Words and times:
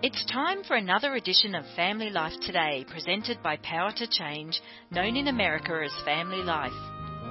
It's 0.00 0.24
time 0.26 0.62
for 0.62 0.76
another 0.76 1.16
edition 1.16 1.56
of 1.56 1.64
Family 1.74 2.08
Life 2.08 2.34
Today, 2.42 2.86
presented 2.88 3.42
by 3.42 3.56
Power 3.56 3.90
to 3.96 4.06
Change, 4.06 4.60
known 4.92 5.16
in 5.16 5.26
America 5.26 5.72
as 5.84 6.04
Family 6.04 6.44
Life. 6.44 6.70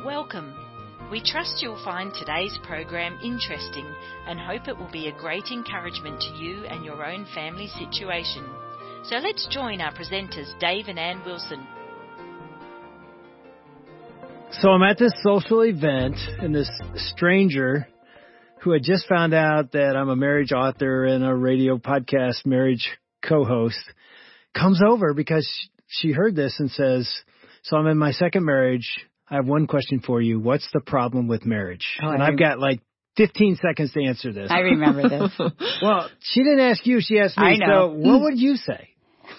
Welcome. 0.04 0.54
We 1.10 1.24
trust 1.24 1.62
you'll 1.62 1.82
find 1.86 2.14
today's 2.14 2.60
program 2.64 3.18
interesting 3.24 3.88
and 4.28 4.38
hope 4.38 4.68
it 4.68 4.78
will 4.78 4.92
be 4.92 5.08
a 5.08 5.18
great 5.18 5.46
encouragement 5.50 6.20
to 6.20 6.44
you 6.44 6.66
and 6.66 6.84
your 6.84 7.06
own 7.06 7.26
family 7.34 7.68
situation. 7.68 8.45
So 9.05 9.15
let's 9.15 9.47
join 9.49 9.79
our 9.79 9.93
presenters, 9.93 10.59
Dave 10.59 10.89
and 10.89 10.99
Ann 10.99 11.23
Wilson. 11.25 11.65
So 14.59 14.71
I'm 14.71 14.84
at 14.84 14.97
this 14.97 15.13
social 15.23 15.61
event, 15.61 16.18
and 16.41 16.54
this 16.54 16.70
stranger 16.95 17.88
who 18.68 18.73
had 18.73 18.84
just 18.84 19.07
found 19.07 19.34
out 19.34 19.71
that 19.71 19.95
I'm 19.95 20.09
a 20.09 20.15
marriage 20.18 20.52
author 20.52 21.05
and 21.05 21.23
a 21.23 21.34
radio 21.34 21.77
podcast 21.77 22.45
marriage 22.45 22.89
co-host 23.25 23.80
comes 24.53 24.81
over 24.85 25.13
because 25.13 25.49
she 25.88 26.12
heard 26.12 26.35
this 26.35 26.58
and 26.59 26.70
says, 26.70 27.09
so 27.63 27.77
I'm 27.77 27.88
in 27.88 27.98
my 27.98 28.11
second 28.11 28.44
marriage. 28.44 28.89
I 29.30 29.35
have 29.35 29.48
one 29.48 29.67
question 29.67 30.02
for 30.05 30.22
you. 30.22 30.41
What's 30.41 30.67
the 30.73 30.81
problem 30.81 31.30
with 31.30 31.45
marriage? 31.45 31.98
Oh, 32.03 32.09
and 32.09 32.22
I 32.22 32.27
I've 32.27 32.38
got 32.38 32.59
like 32.59 32.81
15 33.16 33.58
seconds 33.66 33.94
to 33.94 34.03
answer 34.03 34.34
this. 34.34 34.52
I 34.52 34.59
remember 34.59 35.08
this. 35.08 35.31
well, 35.81 36.09
she 36.20 36.44
didn't 36.44 36.59
ask 36.59 36.86
you, 36.86 36.99
she 36.99 37.20
asked 37.20 37.38
me. 37.38 37.45
I 37.45 37.55
know. 37.55 37.95
So 38.03 38.09
what 38.09 38.22
would 38.23 38.38
you 38.38 38.58
say? 38.58 38.89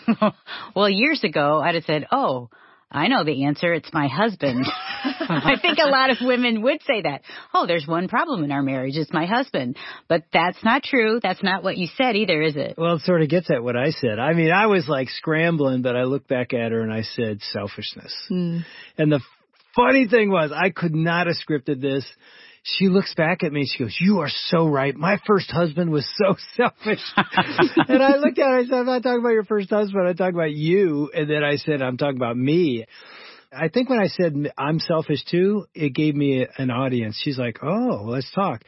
well, 0.74 0.88
years 0.88 1.22
ago, 1.22 1.60
I'd 1.62 1.74
have 1.74 1.84
said, 1.84 2.06
"Oh, 2.10 2.48
I 2.90 3.08
know 3.08 3.24
the 3.24 3.44
answer. 3.44 3.72
It's 3.72 3.92
my 3.92 4.08
husband." 4.08 4.66
I 5.28 5.56
think 5.60 5.78
a 5.78 5.88
lot 5.88 6.10
of 6.10 6.18
women 6.20 6.62
would 6.62 6.82
say 6.82 7.02
that. 7.02 7.22
Oh, 7.52 7.66
there's 7.66 7.86
one 7.86 8.08
problem 8.08 8.44
in 8.44 8.50
our 8.50 8.62
marriage. 8.62 8.96
It's 8.96 9.12
my 9.12 9.26
husband. 9.26 9.76
But 10.08 10.24
that's 10.32 10.62
not 10.64 10.82
true. 10.82 11.20
That's 11.22 11.42
not 11.42 11.62
what 11.62 11.76
you 11.76 11.88
said 11.96 12.16
either, 12.16 12.40
is 12.42 12.56
it? 12.56 12.74
Well, 12.78 12.96
it 12.96 13.02
sort 13.02 13.22
of 13.22 13.28
gets 13.28 13.50
at 13.50 13.62
what 13.62 13.76
I 13.76 13.90
said. 13.90 14.18
I 14.18 14.32
mean, 14.32 14.50
I 14.50 14.66
was 14.66 14.88
like 14.88 15.08
scrambling, 15.08 15.82
but 15.82 15.96
I 15.96 16.04
looked 16.04 16.28
back 16.28 16.52
at 16.54 16.72
her 16.72 16.80
and 16.80 16.92
I 16.92 17.02
said 17.02 17.40
selfishness. 17.52 18.14
Hmm. 18.28 18.58
And 18.96 19.12
the 19.12 19.20
funny 19.76 20.08
thing 20.08 20.30
was, 20.30 20.50
I 20.52 20.70
could 20.70 20.94
not 20.94 21.26
have 21.26 21.36
scripted 21.36 21.80
this. 21.80 22.04
She 22.62 22.88
looks 22.88 23.14
back 23.14 23.42
at 23.42 23.52
me 23.52 23.60
and 23.60 23.68
she 23.68 23.82
goes, 23.82 23.96
you 24.00 24.20
are 24.20 24.28
so 24.28 24.66
right. 24.66 24.94
My 24.94 25.18
first 25.26 25.50
husband 25.50 25.90
was 25.90 26.08
so 26.16 26.36
selfish. 26.56 27.00
and 27.16 28.02
I 28.02 28.16
looked 28.16 28.38
at 28.38 28.46
her 28.46 28.58
and 28.58 28.66
I 28.66 28.68
said, 28.68 28.78
I'm 28.78 28.86
not 28.86 29.02
talking 29.02 29.20
about 29.20 29.30
your 29.30 29.44
first 29.44 29.70
husband. 29.70 30.08
I'm 30.08 30.16
talking 30.16 30.34
about 30.34 30.52
you. 30.52 31.10
And 31.14 31.30
then 31.30 31.44
I 31.44 31.56
said, 31.56 31.82
I'm 31.82 31.96
talking 31.96 32.16
about 32.16 32.36
me. 32.36 32.86
I 33.52 33.68
think 33.68 33.88
when 33.88 33.98
I 33.98 34.08
said 34.08 34.34
I'm 34.58 34.78
selfish 34.78 35.24
too, 35.24 35.66
it 35.74 35.94
gave 35.94 36.14
me 36.14 36.46
an 36.58 36.70
audience. 36.70 37.18
She's 37.22 37.38
like, 37.38 37.58
oh, 37.62 38.02
let's 38.04 38.30
talk. 38.34 38.62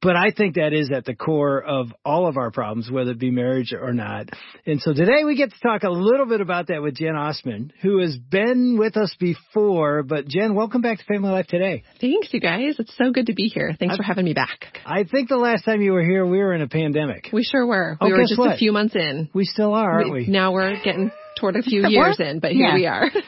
But 0.00 0.14
I 0.14 0.30
think 0.30 0.54
that 0.54 0.72
is 0.72 0.92
at 0.92 1.04
the 1.06 1.14
core 1.16 1.60
of 1.60 1.88
all 2.04 2.28
of 2.28 2.36
our 2.36 2.52
problems, 2.52 2.88
whether 2.88 3.10
it 3.10 3.18
be 3.18 3.32
marriage 3.32 3.72
or 3.72 3.92
not. 3.92 4.28
And 4.64 4.80
so 4.80 4.92
today 4.94 5.24
we 5.26 5.36
get 5.36 5.50
to 5.50 5.56
talk 5.60 5.82
a 5.82 5.90
little 5.90 6.26
bit 6.26 6.40
about 6.40 6.68
that 6.68 6.82
with 6.82 6.94
Jen 6.94 7.14
Oshman, 7.16 7.72
who 7.82 7.98
has 7.98 8.16
been 8.16 8.76
with 8.78 8.96
us 8.96 9.12
before. 9.18 10.04
But 10.04 10.28
Jen, 10.28 10.54
welcome 10.54 10.82
back 10.82 10.98
to 10.98 11.04
Family 11.04 11.30
Life 11.30 11.48
Today. 11.48 11.82
Thanks, 12.00 12.28
you 12.32 12.38
guys. 12.38 12.76
It's 12.78 12.96
so 12.96 13.10
good 13.10 13.26
to 13.26 13.34
be 13.34 13.48
here. 13.48 13.74
Thanks 13.76 13.96
for 13.96 14.04
having 14.04 14.24
me 14.24 14.34
back. 14.34 14.78
I 14.86 15.02
think 15.02 15.28
the 15.28 15.36
last 15.36 15.64
time 15.64 15.82
you 15.82 15.90
were 15.92 16.04
here, 16.04 16.24
we 16.24 16.38
were 16.38 16.54
in 16.54 16.62
a 16.62 16.68
pandemic. 16.68 17.30
We 17.32 17.42
sure 17.42 17.66
were. 17.66 17.96
Oh, 18.00 18.06
We 18.06 18.12
were 18.12 18.20
just 18.22 18.38
what? 18.38 18.54
a 18.54 18.56
few 18.56 18.70
months 18.70 18.94
in. 18.94 19.28
We 19.34 19.46
still 19.46 19.74
are, 19.74 19.90
aren't 19.94 20.12
we? 20.12 20.28
Now 20.28 20.52
we're 20.52 20.76
getting 20.84 21.10
toward 21.40 21.56
a 21.56 21.62
few 21.62 21.84
years 21.88 22.20
in, 22.20 22.38
but 22.38 22.52
here 22.52 22.68
Yeah. 22.68 22.74
we 22.74 22.86
are. 22.86 23.10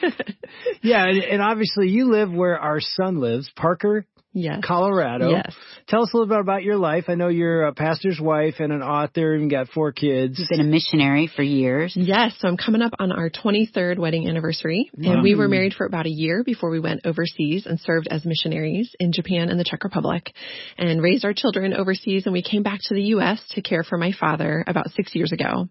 Yeah, 0.83 1.05
and, 1.07 1.17
and 1.23 1.41
obviously 1.41 1.87
you 1.89 2.11
live 2.11 2.31
where 2.31 2.57
our 2.59 2.79
son 2.81 3.19
lives, 3.19 3.49
Parker, 3.55 4.05
yes. 4.33 4.61
Colorado. 4.65 5.29
Yes. 5.31 5.53
Tell 5.87 6.03
us 6.03 6.13
a 6.13 6.17
little 6.17 6.29
bit 6.29 6.39
about 6.39 6.63
your 6.63 6.77
life. 6.77 7.05
I 7.07 7.15
know 7.15 7.27
you're 7.27 7.63
a 7.63 7.73
pastor's 7.73 8.19
wife 8.19 8.55
and 8.59 8.71
an 8.71 8.81
author 8.81 9.33
and 9.33 9.49
got 9.49 9.67
four 9.69 9.91
kids. 9.91 10.39
You've 10.39 10.49
been 10.49 10.61
a 10.61 10.63
missionary 10.63 11.29
for 11.33 11.43
years. 11.43 11.93
Yes, 11.95 12.33
so 12.39 12.47
I'm 12.47 12.57
coming 12.57 12.81
up 12.81 12.93
on 12.99 13.11
our 13.11 13.29
23rd 13.29 13.99
wedding 13.99 14.27
anniversary, 14.27 14.89
and 14.97 15.21
we 15.21 15.35
were 15.35 15.47
married 15.47 15.73
for 15.73 15.85
about 15.85 16.05
a 16.05 16.09
year 16.09 16.43
before 16.43 16.69
we 16.69 16.79
went 16.79 17.01
overseas 17.05 17.65
and 17.65 17.79
served 17.79 18.07
as 18.09 18.25
missionaries 18.25 18.95
in 18.99 19.11
Japan 19.11 19.49
and 19.49 19.59
the 19.59 19.63
Czech 19.63 19.83
Republic, 19.83 20.31
and 20.77 21.01
raised 21.01 21.25
our 21.25 21.33
children 21.33 21.73
overseas. 21.73 22.25
And 22.25 22.33
we 22.33 22.43
came 22.43 22.63
back 22.63 22.79
to 22.83 22.93
the 22.93 23.03
U.S. 23.15 23.41
to 23.51 23.61
care 23.61 23.83
for 23.83 23.97
my 23.97 24.11
father 24.17 24.63
about 24.67 24.91
six 24.91 25.13
years 25.15 25.31
ago, 25.31 25.67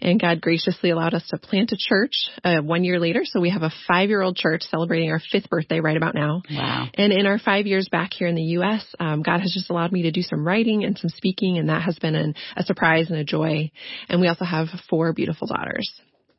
and 0.00 0.20
God 0.20 0.40
graciously 0.40 0.90
allowed 0.90 1.14
us 1.14 1.26
to 1.28 1.38
plant 1.38 1.72
a 1.72 1.76
church 1.76 2.12
uh, 2.44 2.58
one 2.58 2.84
year 2.84 3.00
later. 3.00 3.22
So 3.24 3.40
we 3.40 3.50
have 3.50 3.62
a 3.62 3.72
five-year-old 3.88 4.36
church 4.36 4.62
celebrating 4.70 5.10
our 5.10 5.20
fifth 5.32 5.48
birthday 5.48 5.80
right 5.80 5.96
about 5.96 6.14
now. 6.14 6.42
Wow. 6.50 6.88
And 6.94 7.12
in 7.12 7.26
our 7.26 7.38
five 7.38 7.66
years 7.66 7.88
back 7.90 8.03
here 8.12 8.28
in 8.28 8.34
the 8.34 8.42
U.S., 8.42 8.84
um, 9.00 9.22
God 9.22 9.40
has 9.40 9.52
just 9.52 9.70
allowed 9.70 9.92
me 9.92 10.02
to 10.02 10.10
do 10.10 10.22
some 10.22 10.46
writing 10.46 10.84
and 10.84 10.98
some 10.98 11.10
speaking, 11.10 11.58
and 11.58 11.68
that 11.68 11.82
has 11.82 11.98
been 11.98 12.14
an, 12.14 12.34
a 12.56 12.62
surprise 12.64 13.10
and 13.10 13.18
a 13.18 13.24
joy. 13.24 13.70
And 14.08 14.20
we 14.20 14.28
also 14.28 14.44
have 14.44 14.68
four 14.90 15.12
beautiful 15.12 15.48
daughters. 15.48 15.90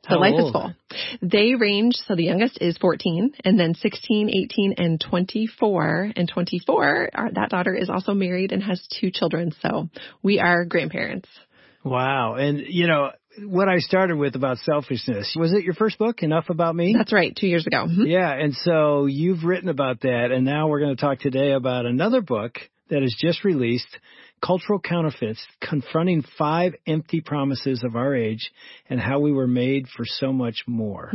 So 0.03 0.09
How 0.09 0.19
life 0.19 0.33
old? 0.37 0.47
is 0.47 0.51
full. 0.51 0.73
They 1.21 1.55
range, 1.55 1.95
so 2.07 2.15
the 2.15 2.23
youngest 2.23 2.59
is 2.61 2.77
14, 2.77 3.33
and 3.43 3.59
then 3.59 3.73
16, 3.73 4.29
18, 4.29 4.75
and 4.77 5.01
24. 5.01 6.11
And 6.15 6.29
24, 6.31 7.09
our, 7.13 7.31
that 7.31 7.49
daughter 7.49 7.73
is 7.73 7.89
also 7.89 8.13
married 8.13 8.51
and 8.51 8.61
has 8.61 8.87
two 8.99 9.09
children. 9.11 9.51
So 9.61 9.89
we 10.21 10.39
are 10.39 10.63
grandparents. 10.65 11.27
Wow. 11.83 12.35
And 12.35 12.61
you 12.67 12.87
know, 12.87 13.11
what 13.43 13.67
I 13.67 13.79
started 13.79 14.17
with 14.17 14.35
about 14.35 14.57
selfishness, 14.59 15.35
was 15.37 15.53
it 15.53 15.63
your 15.63 15.73
first 15.73 15.97
book, 15.97 16.23
Enough 16.23 16.49
About 16.49 16.75
Me? 16.75 16.93
That's 16.97 17.13
right, 17.13 17.35
two 17.35 17.47
years 17.47 17.65
ago. 17.67 17.85
Mhm. 17.87 18.07
Yeah, 18.07 18.31
and 18.31 18.53
so 18.53 19.05
you've 19.05 19.43
written 19.43 19.69
about 19.69 20.01
that, 20.01 20.31
and 20.31 20.45
now 20.45 20.67
we're 20.67 20.79
going 20.79 20.95
to 20.95 21.01
talk 21.01 21.19
today 21.19 21.51
about 21.51 21.85
another 21.85 22.21
book 22.21 22.59
that 22.89 23.03
is 23.03 23.15
just 23.19 23.43
released, 23.43 23.87
Cultural 24.41 24.79
Counterfeits, 24.79 25.45
Confronting 25.61 26.23
Five 26.37 26.75
Empty 26.85 27.21
Promises 27.21 27.83
of 27.83 27.95
Our 27.95 28.15
Age 28.15 28.51
and 28.89 28.99
How 28.99 29.19
We 29.19 29.31
Were 29.31 29.47
Made 29.47 29.87
for 29.87 30.05
So 30.05 30.31
Much 30.31 30.63
More. 30.67 31.09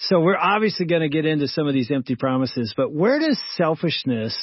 So 0.00 0.20
we're 0.20 0.36
obviously 0.36 0.86
going 0.86 1.02
to 1.02 1.08
get 1.08 1.26
into 1.26 1.48
some 1.48 1.66
of 1.66 1.74
these 1.74 1.90
empty 1.90 2.14
promises, 2.14 2.72
but 2.76 2.92
where 2.92 3.18
does 3.18 3.36
selfishness 3.56 4.36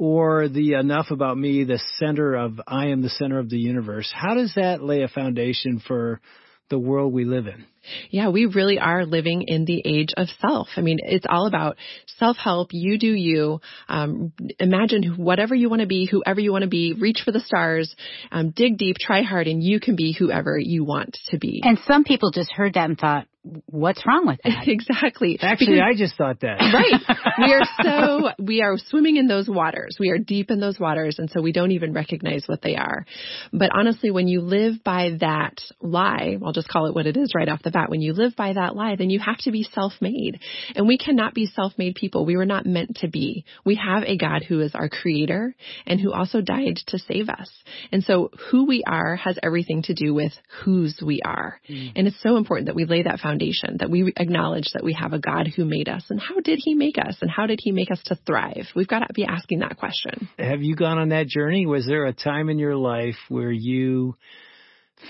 or 0.00 0.48
the 0.48 0.72
enough 0.72 1.10
about 1.10 1.36
me, 1.36 1.62
the 1.64 1.78
center 1.98 2.34
of 2.34 2.58
I 2.66 2.86
am 2.86 3.02
the 3.02 3.10
center 3.10 3.38
of 3.38 3.50
the 3.50 3.58
universe, 3.58 4.10
how 4.14 4.32
does 4.32 4.54
that 4.56 4.82
lay 4.82 5.02
a 5.02 5.08
foundation 5.08 5.82
for 5.86 6.22
the 6.70 6.78
world 6.78 7.12
we 7.12 7.26
live 7.26 7.46
in? 7.46 7.66
Yeah, 8.08 8.30
we 8.30 8.46
really 8.46 8.78
are 8.78 9.04
living 9.04 9.44
in 9.46 9.66
the 9.66 9.82
age 9.84 10.08
of 10.16 10.28
self. 10.40 10.68
I 10.76 10.80
mean, 10.80 10.98
it's 11.02 11.26
all 11.28 11.46
about 11.46 11.76
self 12.18 12.38
help. 12.38 12.68
You 12.72 12.98
do 12.98 13.12
you. 13.12 13.60
Um, 13.88 14.32
imagine 14.58 15.16
whatever 15.18 15.54
you 15.54 15.68
want 15.68 15.80
to 15.80 15.86
be, 15.86 16.06
whoever 16.06 16.40
you 16.40 16.50
want 16.52 16.62
to 16.62 16.68
be. 16.68 16.94
Reach 16.94 17.20
for 17.22 17.32
the 17.32 17.40
stars. 17.40 17.94
Um, 18.32 18.52
dig 18.56 18.78
deep. 18.78 18.96
Try 18.98 19.20
hard, 19.20 19.48
and 19.48 19.62
you 19.62 19.80
can 19.80 19.96
be 19.96 20.14
whoever 20.18 20.58
you 20.58 20.82
want 20.82 21.18
to 21.28 21.38
be. 21.38 21.60
And 21.62 21.78
some 21.86 22.04
people 22.04 22.30
just 22.30 22.52
heard 22.52 22.74
that 22.74 22.88
and 22.88 22.98
thought, 22.98 23.26
what's 23.42 24.06
wrong 24.06 24.26
with 24.26 24.38
that? 24.44 24.64
exactly. 24.68 25.38
Actually, 25.40 25.74
Because- 25.74 25.94
I 25.94 25.98
just 25.98 26.16
thought 26.16 26.40
that. 26.40 26.58
right. 26.74 27.18
We 27.38 27.52
are 27.52 27.62
so, 27.82 28.30
we 28.42 28.62
are 28.62 28.76
swimming 28.76 29.16
in 29.16 29.28
those 29.28 29.48
waters. 29.48 29.96
We 29.98 30.10
are 30.10 30.18
deep 30.18 30.50
in 30.50 30.60
those 30.60 30.78
waters. 30.78 31.16
And 31.18 31.30
so 31.30 31.40
we 31.40 31.52
don't 31.52 31.72
even 31.72 31.92
recognize 31.92 32.44
what 32.46 32.62
they 32.62 32.76
are. 32.76 33.06
But 33.52 33.70
honestly, 33.74 34.10
when 34.10 34.28
you 34.28 34.40
live 34.40 34.84
by 34.84 35.16
that 35.20 35.58
lie, 35.80 36.36
I'll 36.44 36.52
just 36.52 36.68
call 36.68 36.86
it 36.86 36.94
what 36.94 37.06
it 37.06 37.16
is 37.16 37.32
right 37.34 37.48
off 37.48 37.62
the 37.62 37.70
bat. 37.70 37.90
When 37.90 38.02
you 38.02 38.12
live 38.12 38.36
by 38.36 38.52
that 38.52 38.76
lie, 38.76 38.96
then 38.96 39.10
you 39.10 39.20
have 39.20 39.38
to 39.38 39.52
be 39.52 39.62
self-made. 39.62 40.40
And 40.74 40.86
we 40.86 40.98
cannot 40.98 41.34
be 41.34 41.46
self-made 41.46 41.94
people. 41.94 42.26
We 42.26 42.36
were 42.36 42.46
not 42.46 42.66
meant 42.66 42.96
to 42.96 43.08
be. 43.08 43.44
We 43.64 43.76
have 43.76 44.02
a 44.04 44.16
God 44.16 44.42
who 44.46 44.60
is 44.60 44.74
our 44.74 44.88
creator 44.88 45.54
and 45.86 46.00
who 46.00 46.12
also 46.12 46.40
died 46.40 46.78
to 46.88 46.98
save 46.98 47.28
us. 47.28 47.50
And 47.92 48.04
so 48.04 48.30
who 48.50 48.66
we 48.66 48.82
are 48.86 49.16
has 49.16 49.38
everything 49.42 49.82
to 49.84 49.94
do 49.94 50.12
with 50.12 50.32
whose 50.64 51.00
we 51.04 51.20
are. 51.24 51.60
Mm. 51.68 51.92
And 51.96 52.06
it's 52.06 52.20
so 52.22 52.36
important 52.36 52.66
that 52.66 52.74
we 52.74 52.84
lay 52.84 53.02
that 53.02 53.20
foundation, 53.20 53.29
that 53.38 53.90
we 53.90 54.12
acknowledge 54.16 54.70
that 54.74 54.84
we 54.84 54.92
have 54.94 55.12
a 55.12 55.18
God 55.18 55.48
who 55.54 55.64
made 55.64 55.88
us 55.88 56.04
and 56.10 56.20
how 56.20 56.40
did 56.40 56.58
he 56.62 56.74
make 56.74 56.98
us 56.98 57.16
and 57.20 57.30
how 57.30 57.46
did 57.46 57.60
he 57.62 57.72
make 57.72 57.90
us 57.90 58.00
to 58.06 58.16
thrive? 58.26 58.66
We've 58.74 58.88
got 58.88 59.00
to 59.00 59.12
be 59.12 59.24
asking 59.24 59.60
that 59.60 59.76
question. 59.76 60.28
Have 60.38 60.62
you 60.62 60.76
gone 60.76 60.98
on 60.98 61.10
that 61.10 61.26
journey? 61.26 61.66
Was 61.66 61.86
there 61.86 62.06
a 62.06 62.12
time 62.12 62.48
in 62.48 62.58
your 62.58 62.76
life 62.76 63.16
where 63.28 63.52
you 63.52 64.16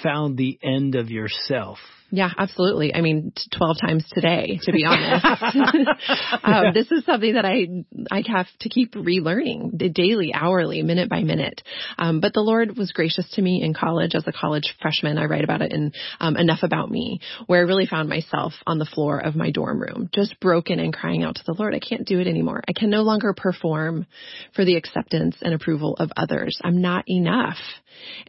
found 0.03 0.37
the 0.37 0.59
end 0.63 0.95
of 0.95 1.11
yourself? 1.11 1.79
Yeah, 2.13 2.31
absolutely. 2.37 2.95
I 2.95 3.01
mean, 3.01 3.33
t- 3.35 3.57
12 3.57 3.77
times 3.81 4.05
today, 4.13 4.59
to 4.63 4.73
be 4.73 4.85
honest. 4.85 5.25
um, 6.45 6.65
this 6.75 6.91
is 6.91 7.05
something 7.05 7.35
that 7.35 7.45
I, 7.45 7.67
I 8.11 8.23
have 8.27 8.47
to 8.61 8.69
keep 8.69 8.95
relearning 8.95 9.93
daily, 9.95 10.33
hourly, 10.35 10.83
minute 10.83 11.09
by 11.09 11.23
minute. 11.23 11.63
Um, 11.99 12.21
but 12.21 12.33
the 12.35 12.41
Lord 12.41 12.77
was 12.77 12.93
gracious 12.93 13.31
to 13.35 13.43
me 13.43 13.63
in 13.63 13.75
college 13.75 14.15
as 14.15 14.27
a 14.27 14.33
college 14.33 14.75
freshman. 14.83 15.19
I 15.19 15.27
write 15.27 15.45
about 15.45 15.63
it 15.63 15.73
in 15.73 15.93
um, 16.19 16.37
Enough 16.37 16.63
About 16.63 16.91
Me, 16.91 17.21
where 17.47 17.61
I 17.61 17.69
really 17.69 17.87
found 17.87 18.09
myself 18.09 18.55
on 18.67 18.79
the 18.79 18.87
floor 18.87 19.19
of 19.19 19.37
my 19.37 19.51
dorm 19.51 19.81
room, 19.81 20.11
just 20.13 20.41
broken 20.41 20.81
and 20.81 20.93
crying 20.93 21.23
out 21.23 21.37
to 21.37 21.43
the 21.47 21.55
Lord. 21.57 21.75
I 21.75 21.81
can't 21.81 22.07
do 22.07 22.19
it 22.19 22.27
anymore. 22.27 22.63
I 22.69 22.73
can 22.73 22.91
no 22.91 23.03
longer 23.03 23.35
perform 23.35 24.07
for 24.55 24.65
the 24.65 24.77
acceptance 24.77 25.37
and 25.43 25.55
approval 25.55 25.97
of 25.99 26.11
others. 26.17 26.59
I'm 26.63 26.83
not 26.83 27.05
enough. 27.09 27.59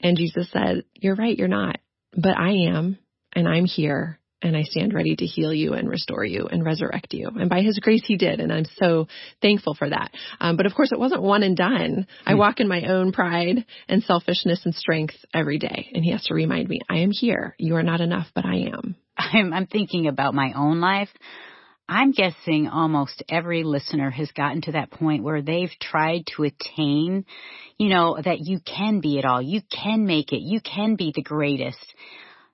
And 0.03 0.17
Jesus 0.17 0.49
said, 0.51 0.83
you're 0.93 1.15
right. 1.15 1.37
You're 1.37 1.47
not, 1.47 1.79
but 2.15 2.37
I 2.37 2.67
am 2.69 2.97
and 3.33 3.47
I'm 3.47 3.65
here 3.65 4.19
and 4.41 4.57
I 4.57 4.63
stand 4.63 4.93
ready 4.93 5.15
to 5.15 5.25
heal 5.25 5.53
you 5.53 5.73
and 5.73 5.87
restore 5.87 6.25
you 6.25 6.47
and 6.47 6.65
resurrect 6.65 7.13
you. 7.13 7.27
And 7.27 7.49
by 7.49 7.61
his 7.61 7.79
grace, 7.79 8.03
he 8.05 8.17
did. 8.17 8.39
And 8.39 8.51
I'm 8.51 8.65
so 8.65 9.07
thankful 9.41 9.75
for 9.75 9.89
that. 9.89 10.11
Um, 10.39 10.57
but 10.57 10.65
of 10.65 10.73
course, 10.73 10.91
it 10.91 10.99
wasn't 10.99 11.21
one 11.21 11.43
and 11.43 11.55
done. 11.55 12.07
I 12.25 12.33
hmm. 12.33 12.39
walk 12.39 12.59
in 12.59 12.67
my 12.67 12.83
own 12.83 13.11
pride 13.11 13.65
and 13.87 14.03
selfishness 14.03 14.61
and 14.65 14.73
strength 14.73 15.15
every 15.33 15.59
day. 15.59 15.89
And 15.93 16.03
he 16.03 16.11
has 16.11 16.23
to 16.25 16.33
remind 16.33 16.69
me, 16.69 16.79
I 16.89 16.99
am 16.99 17.11
here. 17.11 17.55
You 17.59 17.75
are 17.75 17.83
not 17.83 18.01
enough, 18.01 18.27
but 18.33 18.45
I 18.45 18.69
am. 18.73 18.95
I'm, 19.17 19.53
I'm 19.53 19.67
thinking 19.67 20.07
about 20.07 20.33
my 20.33 20.53
own 20.55 20.81
life. 20.81 21.09
I'm 21.87 22.11
guessing 22.11 22.69
almost 22.69 23.21
every 23.27 23.63
listener 23.63 24.11
has 24.11 24.31
gotten 24.31 24.61
to 24.61 24.71
that 24.71 24.91
point 24.91 25.23
where 25.23 25.41
they've 25.41 25.71
tried 25.81 26.23
to 26.35 26.43
attain, 26.43 27.25
you 27.77 27.89
know, 27.89 28.17
that 28.23 28.39
you 28.39 28.59
can 28.61 29.01
be 29.01 29.19
it 29.19 29.25
all. 29.25 29.41
You 29.41 29.61
can 29.69 30.05
make 30.05 30.31
it. 30.31 30.39
You 30.39 30.61
can 30.61 30.95
be 30.95 31.11
the 31.13 31.21
greatest 31.21 31.85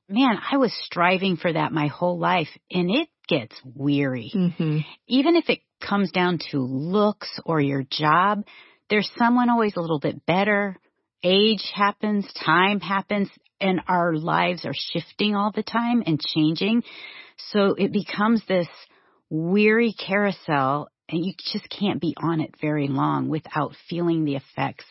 man, 0.09 0.37
I 0.51 0.57
was 0.57 0.73
striving 0.85 1.37
for 1.37 1.51
that 1.51 1.71
my 1.71 1.87
whole 1.87 2.17
life 2.17 2.49
and 2.71 2.89
it 2.89 3.09
gets 3.27 3.55
weary. 3.63 4.31
Mm-hmm. 4.33 4.79
Even 5.07 5.35
if 5.35 5.49
it 5.49 5.59
comes 5.81 6.11
down 6.11 6.39
to 6.51 6.59
looks 6.59 7.39
or 7.45 7.59
your 7.59 7.83
job, 7.89 8.45
there's 8.89 9.09
someone 9.17 9.49
always 9.49 9.75
a 9.75 9.81
little 9.81 9.99
bit 9.99 10.25
better. 10.25 10.77
Age 11.23 11.71
happens, 11.73 12.31
time 12.45 12.79
happens, 12.79 13.29
and 13.59 13.81
our 13.87 14.15
lives 14.15 14.65
are 14.65 14.73
shifting 14.73 15.35
all 15.35 15.51
the 15.51 15.63
time 15.63 16.03
and 16.05 16.21
changing. 16.21 16.83
So 17.51 17.75
it 17.77 17.91
becomes 17.91 18.41
this 18.47 18.67
weary 19.29 19.93
carousel 19.93 20.89
and 21.09 21.25
you 21.25 21.33
just 21.51 21.67
can't 21.69 22.01
be 22.01 22.15
on 22.21 22.41
it 22.41 22.55
very 22.61 22.87
long 22.87 23.29
without 23.29 23.73
feeling 23.89 24.25
the 24.25 24.35
effects 24.35 24.85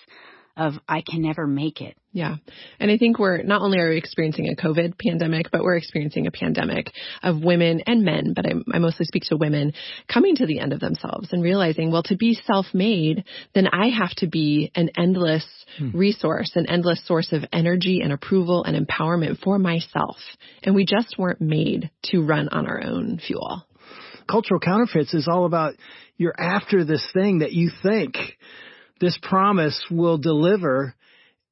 of 0.57 0.75
I 0.89 1.03
can 1.03 1.23
never 1.23 1.47
make 1.47 1.81
it. 1.81 1.97
Yeah. 2.17 2.37
And 2.81 2.91
I 2.91 2.97
think 2.97 3.19
we're 3.19 3.43
not 3.43 3.61
only 3.61 3.79
are 3.79 3.91
we 3.91 3.99
experiencing 3.99 4.49
a 4.49 4.57
COVID 4.57 4.95
pandemic, 4.99 5.51
but 5.53 5.63
we're 5.63 5.77
experiencing 5.77 6.27
a 6.27 6.31
pandemic 6.31 6.91
of 7.23 7.45
women 7.45 7.83
and 7.87 8.05
men, 8.05 8.33
but 8.35 8.47
I, 8.47 8.53
I 8.73 8.79
mostly 8.79 9.05
speak 9.05 9.25
to 9.25 9.37
women 9.37 9.75
coming 10.11 10.35
to 10.37 10.47
the 10.47 10.59
end 10.59 10.73
of 10.73 10.81
themselves 10.81 11.29
and 11.31 11.43
realizing, 11.43 11.91
well, 11.91 12.05
to 12.05 12.17
be 12.17 12.33
self-made, 12.33 13.25
then 13.55 13.67
I 13.67 13.89
have 13.89 14.13
to 14.17 14.29
be 14.29 14.73
an 14.75 14.93
endless 14.97 15.45
hmm. 15.77 15.91
resource, 15.91 16.53
an 16.55 16.71
endless 16.71 17.07
source 17.07 17.33
of 17.33 17.45
energy 17.53 18.01
and 18.01 18.15
approval 18.15 18.65
and 18.65 18.75
empowerment 18.75 19.41
for 19.41 19.59
myself. 19.59 20.17
And 20.63 20.75
we 20.75 20.87
just 20.87 21.19
weren't 21.19 21.43
made 21.43 21.91
to 22.05 22.25
run 22.25 22.49
on 22.49 22.67
our 22.67 22.83
own 22.83 23.19
fuel. 23.19 23.67
Cultural 24.27 24.59
counterfeits 24.59 25.13
is 25.13 25.29
all 25.31 25.45
about 25.45 25.75
you're 26.17 26.41
after 26.41 26.83
this 26.83 27.07
thing 27.13 27.41
that 27.41 27.53
you 27.53 27.71
think 27.83 28.17
this 29.03 29.19
promise 29.21 29.79
will 29.91 30.17
deliver 30.17 30.95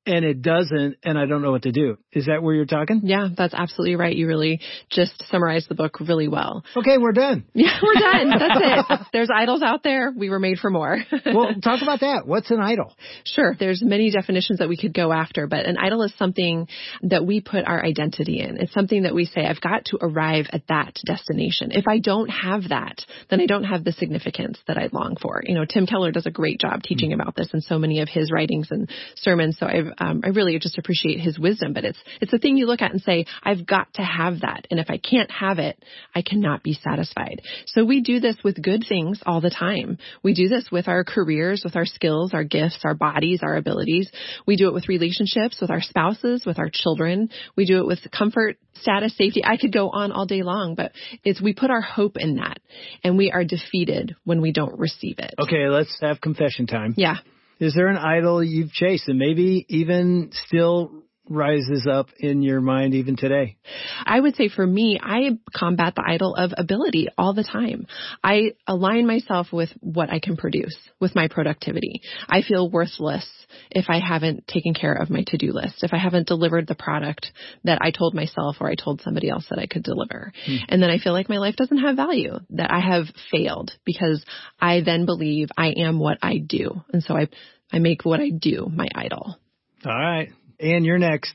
and 0.06 0.25
it 0.25 0.43
doesn't 0.43 0.97
and 1.03 1.19
I 1.19 1.27
don't 1.27 1.43
know 1.43 1.51
what 1.51 1.62
to 1.62 1.73
do. 1.73 1.99
Is 2.12 2.27
that 2.27 2.43
where 2.43 2.55
you're 2.55 2.67
talking? 2.67 3.01
Yeah, 3.05 3.29
that's 3.37 3.55
absolutely 3.55 3.97
right. 3.97 4.15
You 4.15 4.27
really 4.27 4.61
just 4.91 5.25
summarized 5.31 5.69
the 5.69 5.75
book 5.75 5.99
really 6.01 6.29
well. 6.29 6.65
Okay, 6.77 6.99
we're 6.99 7.12
done. 7.12 7.45
Yeah, 7.65 7.79
we're 7.83 7.95
done. 7.95 8.31
That's 8.39 8.91
it. 8.91 9.06
There's 9.12 9.31
idols 9.35 9.62
out 9.62 9.83
there. 9.83 10.12
We 10.15 10.29
were 10.29 10.39
made 10.39 10.59
for 10.59 10.71
more. 10.71 10.99
well, 11.27 11.55
talk 11.62 11.81
about 11.83 12.01
that. 12.01 12.27
What's 12.27 12.51
an 12.51 12.61
idol? 12.61 12.95
Sure. 13.25 13.56
There's 13.59 13.83
many 13.83 14.11
definitions 14.11 14.59
that 14.59 14.69
we 14.69 14.77
could 14.77 14.93
go 14.93 15.12
after, 15.12 15.47
but 15.47 15.65
an 15.65 15.79
idol 15.79 16.03
is 16.03 16.12
something 16.19 16.69
that 17.05 17.25
we 17.25 17.41
put 17.41 17.65
our 17.65 17.83
identity 17.83 18.41
in. 18.41 18.59
It's 18.59 18.75
something 18.75 19.05
that 19.05 19.15
we 19.15 19.25
say, 19.25 19.47
I've 19.47 19.62
got 19.62 19.87
to 19.87 19.99
arrive 20.03 20.47
at 20.53 20.67
that 20.69 20.99
destination. 21.06 21.71
If 21.71 21.89
I 21.89 22.01
don't 22.01 22.29
have 22.29 22.69
that, 22.69 23.01
then 23.31 23.41
I 23.41 23.47
don't 23.47 23.65
have 23.65 23.85
the 23.85 23.93
significance 23.93 24.59
that 24.67 24.77
I 24.77 24.89
long 24.93 25.17
for. 25.21 25.43
You 25.45 25.55
know, 25.55 25.65
Tim 25.65 25.87
Keller 25.87 26.12
does 26.12 26.27
a 26.27 26.31
great 26.31 26.61
job 26.61 26.83
teaching 26.83 27.11
mm-hmm. 27.11 27.21
about 27.21 27.37
this 27.37 27.49
in 27.55 27.61
so 27.62 27.79
many 27.79 28.01
of 28.01 28.09
his 28.09 28.31
writings 28.31 28.69
and 28.71 28.91
sermons. 29.17 29.56
So 29.59 29.67
I've 29.67 29.94
um, 29.99 30.23
I 30.25 30.29
really 30.29 30.58
just 30.58 30.79
appreciate 30.79 31.20
his 31.20 31.38
wisdom, 31.38 31.73
but 31.73 31.85
it's, 31.85 31.99
it's 32.20 32.32
a 32.32 32.38
thing 32.38 32.56
you 32.56 32.67
look 32.67 32.82
at 32.82 32.93
and 32.93 33.00
say, 33.00 33.26
I've 33.43 33.67
got 33.67 33.93
to 33.94 34.02
have 34.02 34.41
that. 34.41 34.67
And 34.70 34.81
if 34.81 34.91
I 34.91 34.99
can't 34.99 35.31
have 35.31 35.58
it, 35.58 35.82
I 36.14 36.23
cannot 36.23 36.62
be 36.62 36.75
satisfied. 36.75 37.43
So 37.67 37.85
we 37.85 38.00
do 38.00 38.20
this 38.20 38.37
with 38.44 38.62
good 38.62 38.85
things 38.88 39.20
all 39.26 39.41
the 39.41 39.50
time. 39.50 39.99
We 40.23 40.35
do 40.35 40.49
this 40.49 40.69
with 40.70 40.88
our 40.88 41.05
careers, 41.05 41.62
with 41.64 41.76
our 41.76 41.87
skills, 41.87 42.32
our 42.35 42.44
gifts, 42.44 42.81
our 42.85 42.94
bodies, 42.94 43.41
our 43.43 43.56
abilities. 43.56 44.11
We 44.46 44.56
do 44.56 44.69
it 44.69 44.75
with 44.75 44.88
relationships, 44.88 45.58
with 45.61 45.70
our 45.70 45.82
spouses, 45.82 46.44
with 46.46 46.58
our 46.58 46.70
children. 46.73 47.31
We 47.56 47.67
do 47.67 47.79
it 47.79 47.87
with 47.87 48.00
comfort, 48.11 48.56
status, 48.81 49.17
safety. 49.17 49.43
I 49.44 49.56
could 49.56 49.73
go 49.73 49.91
on 49.91 50.12
all 50.12 50.26
day 50.26 50.43
long, 50.43 50.75
but 50.75 50.93
it's, 51.23 51.41
we 51.41 51.55
put 51.55 51.70
our 51.70 51.81
hope 51.81 52.17
in 52.17 52.37
that 52.37 52.58
and 53.02 53.17
we 53.17 53.31
are 53.31 53.44
defeated 53.44 54.17
when 54.25 54.41
we 54.41 54.52
don't 54.52 54.79
receive 54.79 55.19
it. 55.19 55.35
Okay, 55.38 55.69
let's 55.69 55.96
have 56.00 56.20
confession 56.20 56.67
time. 56.67 56.94
Yeah. 56.96 57.17
Is 57.65 57.75
there 57.75 57.89
an 57.89 57.97
idol 57.97 58.45
you've 58.45 58.73
chased 58.73 59.09
and 59.09 59.19
maybe 59.19 59.65
even 59.69 60.31
still 60.47 61.05
rises 61.29 61.87
up 61.91 62.09
in 62.19 62.43
your 62.43 62.61
mind 62.61 62.95
even 62.95 63.17
today? 63.17 63.57
I 64.05 64.21
would 64.21 64.37
say 64.37 64.49
for 64.49 64.67
me, 64.67 65.01
I 65.03 65.39
combat 65.57 65.95
the 65.95 66.05
idol 66.07 66.35
of 66.35 66.53
ability 66.57 67.09
all 67.17 67.33
the 67.33 67.45
time. 67.45 67.87
I 68.23 68.53
align 68.67 69.07
myself 69.07 69.49
with 69.53 69.71
what 69.81 70.11
I 70.11 70.19
can 70.19 70.37
produce, 70.37 70.77
with 71.01 71.15
my 71.15 71.29
productivity. 71.29 72.03
I 72.29 72.43
feel 72.43 72.71
worthless 72.71 73.27
if 73.71 73.87
I 73.89 74.01
haven't 74.01 74.47
taken 74.47 74.75
care 74.75 74.93
of 74.93 75.11
my 75.11 75.25
to-do 75.27 75.53
list, 75.53 75.83
if 75.83 75.93
I 75.95 75.99
haven't 75.99 76.29
delivered 76.29 76.67
the 76.67 76.75
product 76.75 77.33
that 77.65 77.79
I 77.81 77.91
told 77.91 78.15
myself 78.15 78.57
or 78.61 78.69
I 78.69 78.75
told 78.75 79.01
somebody 79.01 79.31
else 79.31 79.47
that 79.49 79.59
I 79.59 79.67
could 79.67 79.83
deliver. 79.83 80.33
Hmm. 80.45 80.57
And 80.69 80.83
then 80.83 80.91
I 80.91 80.99
feel 80.99 81.13
like 81.13 81.29
my 81.29 81.39
life 81.39 81.57
doesn't 81.57 81.79
have 81.79 81.97
value, 81.97 82.39
that 82.51 82.71
I 82.71 82.81
have 82.81 83.07
failed 83.31 83.73
because 83.85 84.25
I 84.61 84.83
then 84.85 85.07
believe 85.07 85.49
I 85.57 85.69
am 85.69 85.99
what 85.99 86.19
I 86.21 86.39
do. 86.39 86.83
And 86.93 87.03
so 87.03 87.17
I, 87.17 87.29
I 87.75 87.81
make 87.81 88.05
what 88.05 88.21
I 88.21 88.31
do 88.31 88.71
my 88.73 88.87
idol. 88.94 89.37
All 89.85 89.93
right. 89.93 90.31
And 90.61 90.85
you're 90.85 90.99
next. 90.99 91.35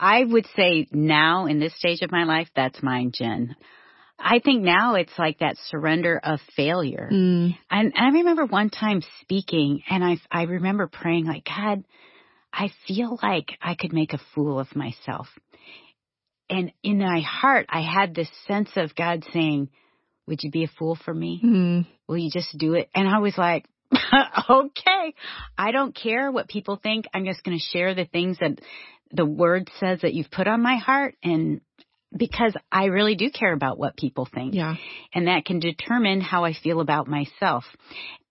I 0.00 0.24
would 0.24 0.46
say 0.56 0.88
now 0.90 1.46
in 1.46 1.60
this 1.60 1.76
stage 1.76 2.02
of 2.02 2.10
my 2.10 2.24
life, 2.24 2.48
that's 2.56 2.82
mine, 2.82 3.12
Jen. 3.14 3.54
I 4.18 4.40
think 4.40 4.64
now 4.64 4.96
it's 4.96 5.16
like 5.16 5.38
that 5.38 5.54
surrender 5.68 6.20
of 6.20 6.40
failure. 6.56 7.08
Mm. 7.12 7.56
And, 7.70 7.92
and 7.94 8.06
I 8.06 8.08
remember 8.18 8.44
one 8.44 8.70
time 8.70 9.02
speaking 9.20 9.82
and 9.88 10.02
I, 10.02 10.16
I 10.32 10.42
remember 10.42 10.88
praying 10.88 11.26
like, 11.26 11.44
God, 11.44 11.84
I 12.52 12.72
feel 12.88 13.16
like 13.22 13.50
I 13.62 13.76
could 13.76 13.92
make 13.92 14.14
a 14.14 14.20
fool 14.34 14.58
of 14.58 14.74
myself. 14.74 15.28
And 16.50 16.72
in 16.82 16.98
my 16.98 17.20
heart, 17.20 17.66
I 17.68 17.82
had 17.82 18.16
this 18.16 18.30
sense 18.48 18.70
of 18.74 18.96
God 18.96 19.24
saying, 19.32 19.68
would 20.26 20.42
you 20.42 20.50
be 20.50 20.64
a 20.64 20.70
fool 20.76 20.98
for 21.04 21.14
me? 21.14 21.40
Mm. 21.44 21.86
Will 22.08 22.18
you 22.18 22.30
just 22.32 22.58
do 22.58 22.74
it? 22.74 22.90
And 22.96 23.06
I 23.06 23.18
was 23.18 23.38
like, 23.38 23.66
okay. 24.50 25.14
I 25.56 25.72
don't 25.72 25.94
care 25.94 26.30
what 26.30 26.48
people 26.48 26.78
think. 26.82 27.06
I'm 27.14 27.24
just 27.24 27.42
going 27.42 27.58
to 27.58 27.64
share 27.64 27.94
the 27.94 28.04
things 28.04 28.38
that 28.40 28.60
the 29.10 29.24
word 29.24 29.70
says 29.80 30.00
that 30.02 30.14
you've 30.14 30.30
put 30.30 30.46
on 30.46 30.62
my 30.62 30.76
heart 30.76 31.14
and 31.22 31.60
because 32.16 32.54
I 32.72 32.86
really 32.86 33.14
do 33.16 33.30
care 33.30 33.52
about 33.52 33.78
what 33.78 33.96
people 33.96 34.28
think. 34.32 34.54
Yeah. 34.54 34.76
And 35.14 35.26
that 35.26 35.44
can 35.44 35.60
determine 35.60 36.20
how 36.20 36.44
I 36.44 36.54
feel 36.54 36.80
about 36.80 37.06
myself. 37.06 37.64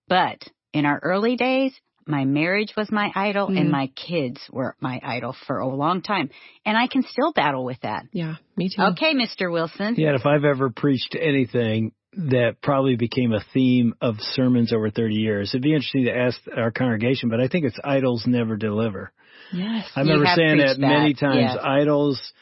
But 0.07 0.43
in 0.73 0.85
our 0.85 0.99
early 1.03 1.35
days, 1.35 1.73
my 2.07 2.25
marriage 2.25 2.73
was 2.77 2.91
my 2.91 3.11
idol 3.13 3.47
mm. 3.47 3.59
and 3.59 3.69
my 3.69 3.87
kids 3.87 4.39
were 4.51 4.75
my 4.79 4.99
idol 5.03 5.35
for 5.45 5.59
a 5.59 5.67
long 5.67 6.01
time. 6.01 6.29
And 6.65 6.77
I 6.77 6.87
can 6.87 7.03
still 7.03 7.33
battle 7.33 7.65
with 7.65 7.79
that. 7.81 8.05
Yeah, 8.13 8.35
me 8.55 8.69
too. 8.73 8.81
Okay, 8.81 9.13
Mr. 9.13 9.51
Wilson. 9.51 9.95
Yeah, 9.97 10.15
if 10.15 10.25
I've 10.25 10.45
ever 10.45 10.69
preached 10.69 11.15
anything, 11.19 11.91
that 12.17 12.57
probably 12.63 12.95
became 12.95 13.31
a 13.31 13.43
theme 13.53 13.93
of 14.01 14.15
sermons 14.19 14.73
over 14.73 14.89
30 14.89 15.15
years. 15.15 15.51
It'd 15.51 15.61
be 15.61 15.73
interesting 15.73 16.05
to 16.05 16.17
ask 16.17 16.39
our 16.55 16.71
congregation, 16.71 17.29
but 17.29 17.39
I 17.39 17.47
think 17.47 17.65
it's 17.65 17.79
idols 17.83 18.23
never 18.25 18.57
deliver. 18.57 19.11
Yes. 19.53 19.87
I 19.95 20.01
remember 20.01 20.25
saying 20.35 20.57
that, 20.57 20.79
that, 20.79 20.79
many 20.79 21.13
times. 21.13 21.51
Yes. 21.53 21.57
Idols, 21.61 22.33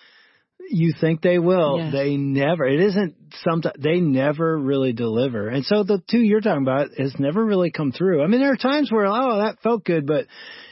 you 0.69 0.93
think 0.99 1.21
they 1.21 1.39
will, 1.39 1.77
yes. 1.77 1.93
they 1.93 2.15
never. 2.15 2.65
It 2.65 2.79
isn't 2.79 3.15
sometimes 3.43 3.75
they 3.77 3.99
never 3.99 4.57
really 4.57 4.93
deliver. 4.93 5.49
And 5.49 5.65
so 5.65 5.83
the 5.83 6.01
two 6.09 6.19
you're 6.19 6.41
talking 6.41 6.63
about 6.63 6.91
has 6.97 7.13
never 7.19 7.43
really 7.43 7.71
come 7.71 7.91
through. 7.91 8.23
I 8.23 8.27
mean, 8.27 8.39
there 8.39 8.53
are 8.53 8.57
times 8.57 8.91
where 8.91 9.05
oh 9.05 9.39
that 9.39 9.61
felt 9.61 9.83
good, 9.83 10.07
but 10.07 10.27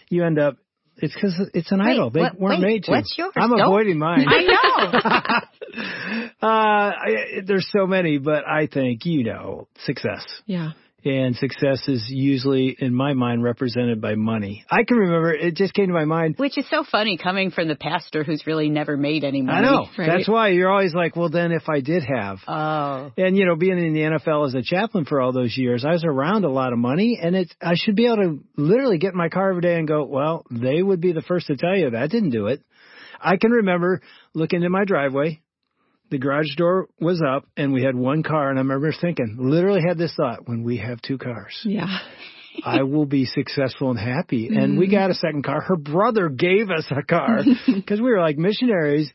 you 0.09 0.23
end 0.23 0.39
up 0.39 0.57
it's 0.97 1.13
because 1.13 1.49
it's 1.53 1.71
an 1.71 1.79
wait, 1.79 1.93
idol. 1.93 2.09
They 2.09 2.21
what, 2.21 2.39
weren't 2.39 2.61
wait, 2.61 2.67
made 2.67 2.83
to. 2.85 2.91
What's 2.91 3.13
yours? 3.17 3.33
I'm 3.35 3.53
avoiding 3.53 3.97
mine. 3.97 4.25
I 4.27 4.41
know. 4.43 4.99
uh, 6.41 6.47
I, 6.47 7.41
there's 7.45 7.69
so 7.75 7.87
many, 7.87 8.17
but 8.17 8.47
I 8.47 8.67
think 8.67 9.05
you 9.05 9.23
know 9.23 9.67
success. 9.85 10.25
Yeah 10.45 10.71
and 11.05 11.35
success 11.35 11.87
is 11.87 12.05
usually 12.07 12.75
in 12.79 12.93
my 12.93 13.13
mind 13.13 13.43
represented 13.43 13.99
by 13.99 14.15
money. 14.15 14.65
I 14.69 14.83
can 14.83 14.97
remember 14.97 15.33
it 15.33 15.55
just 15.55 15.73
came 15.73 15.87
to 15.87 15.93
my 15.93 16.05
mind. 16.05 16.35
Which 16.37 16.57
is 16.57 16.65
so 16.69 16.83
funny 16.89 17.17
coming 17.17 17.51
from 17.51 17.67
the 17.67 17.75
pastor 17.75 18.23
who's 18.23 18.47
really 18.47 18.69
never 18.69 18.95
made 18.95 19.23
any 19.23 19.41
money. 19.41 19.67
I 19.67 19.69
know. 19.69 19.87
Right? 19.97 20.07
That's 20.07 20.27
why 20.27 20.49
you're 20.49 20.71
always 20.71 20.93
like, 20.93 21.15
well 21.15 21.29
then 21.29 21.51
if 21.51 21.67
I 21.67 21.81
did 21.81 22.03
have. 22.03 22.39
Oh. 22.47 23.11
And 23.17 23.37
you 23.37 23.45
know, 23.45 23.55
being 23.55 23.77
in 23.77 23.93
the 23.93 24.01
NFL 24.01 24.47
as 24.47 24.55
a 24.55 24.61
chaplain 24.63 25.05
for 25.05 25.19
all 25.21 25.33
those 25.33 25.57
years, 25.57 25.83
I 25.85 25.91
was 25.91 26.05
around 26.05 26.45
a 26.45 26.51
lot 26.51 26.73
of 26.73 26.79
money 26.79 27.19
and 27.21 27.35
it's 27.35 27.53
I 27.61 27.73
should 27.75 27.95
be 27.95 28.05
able 28.05 28.17
to 28.17 28.39
literally 28.57 28.97
get 28.97 29.11
in 29.11 29.17
my 29.17 29.29
car 29.29 29.49
every 29.49 29.61
day 29.61 29.75
and 29.75 29.87
go, 29.87 30.05
well, 30.05 30.45
they 30.49 30.81
would 30.81 31.01
be 31.01 31.11
the 31.11 31.21
first 31.21 31.47
to 31.47 31.57
tell 31.57 31.75
you 31.75 31.91
that 31.91 32.09
didn't 32.09 32.31
do 32.31 32.47
it. 32.47 32.61
I 33.19 33.37
can 33.37 33.51
remember 33.51 34.01
looking 34.33 34.63
in 34.63 34.71
my 34.71 34.85
driveway 34.85 35.41
the 36.13 36.19
garage 36.19 36.55
door 36.55 36.87
was 36.99 37.21
up 37.21 37.45
and 37.57 37.73
we 37.73 37.83
had 37.83 37.95
one 37.95 38.23
car 38.23 38.49
and 38.49 38.59
I 38.59 38.61
remember 38.61 38.93
thinking, 38.99 39.35
literally 39.39 39.81
had 39.85 39.97
this 39.97 40.13
thought, 40.15 40.47
when 40.47 40.63
we 40.63 40.77
have 40.77 41.01
two 41.01 41.17
cars. 41.17 41.59
Yeah. 41.65 41.97
I 42.63 42.83
will 42.83 43.07
be 43.07 43.25
successful 43.25 43.89
and 43.89 43.99
happy. 43.99 44.47
And 44.47 44.57
mm-hmm. 44.73 44.79
we 44.79 44.87
got 44.87 45.09
a 45.09 45.15
second 45.15 45.43
car. 45.43 45.59
Her 45.61 45.75
brother 45.75 46.29
gave 46.29 46.69
us 46.69 46.85
a 46.91 47.01
car 47.01 47.39
because 47.65 47.99
we 47.99 48.11
were 48.11 48.19
like 48.19 48.37
missionaries 48.37 49.11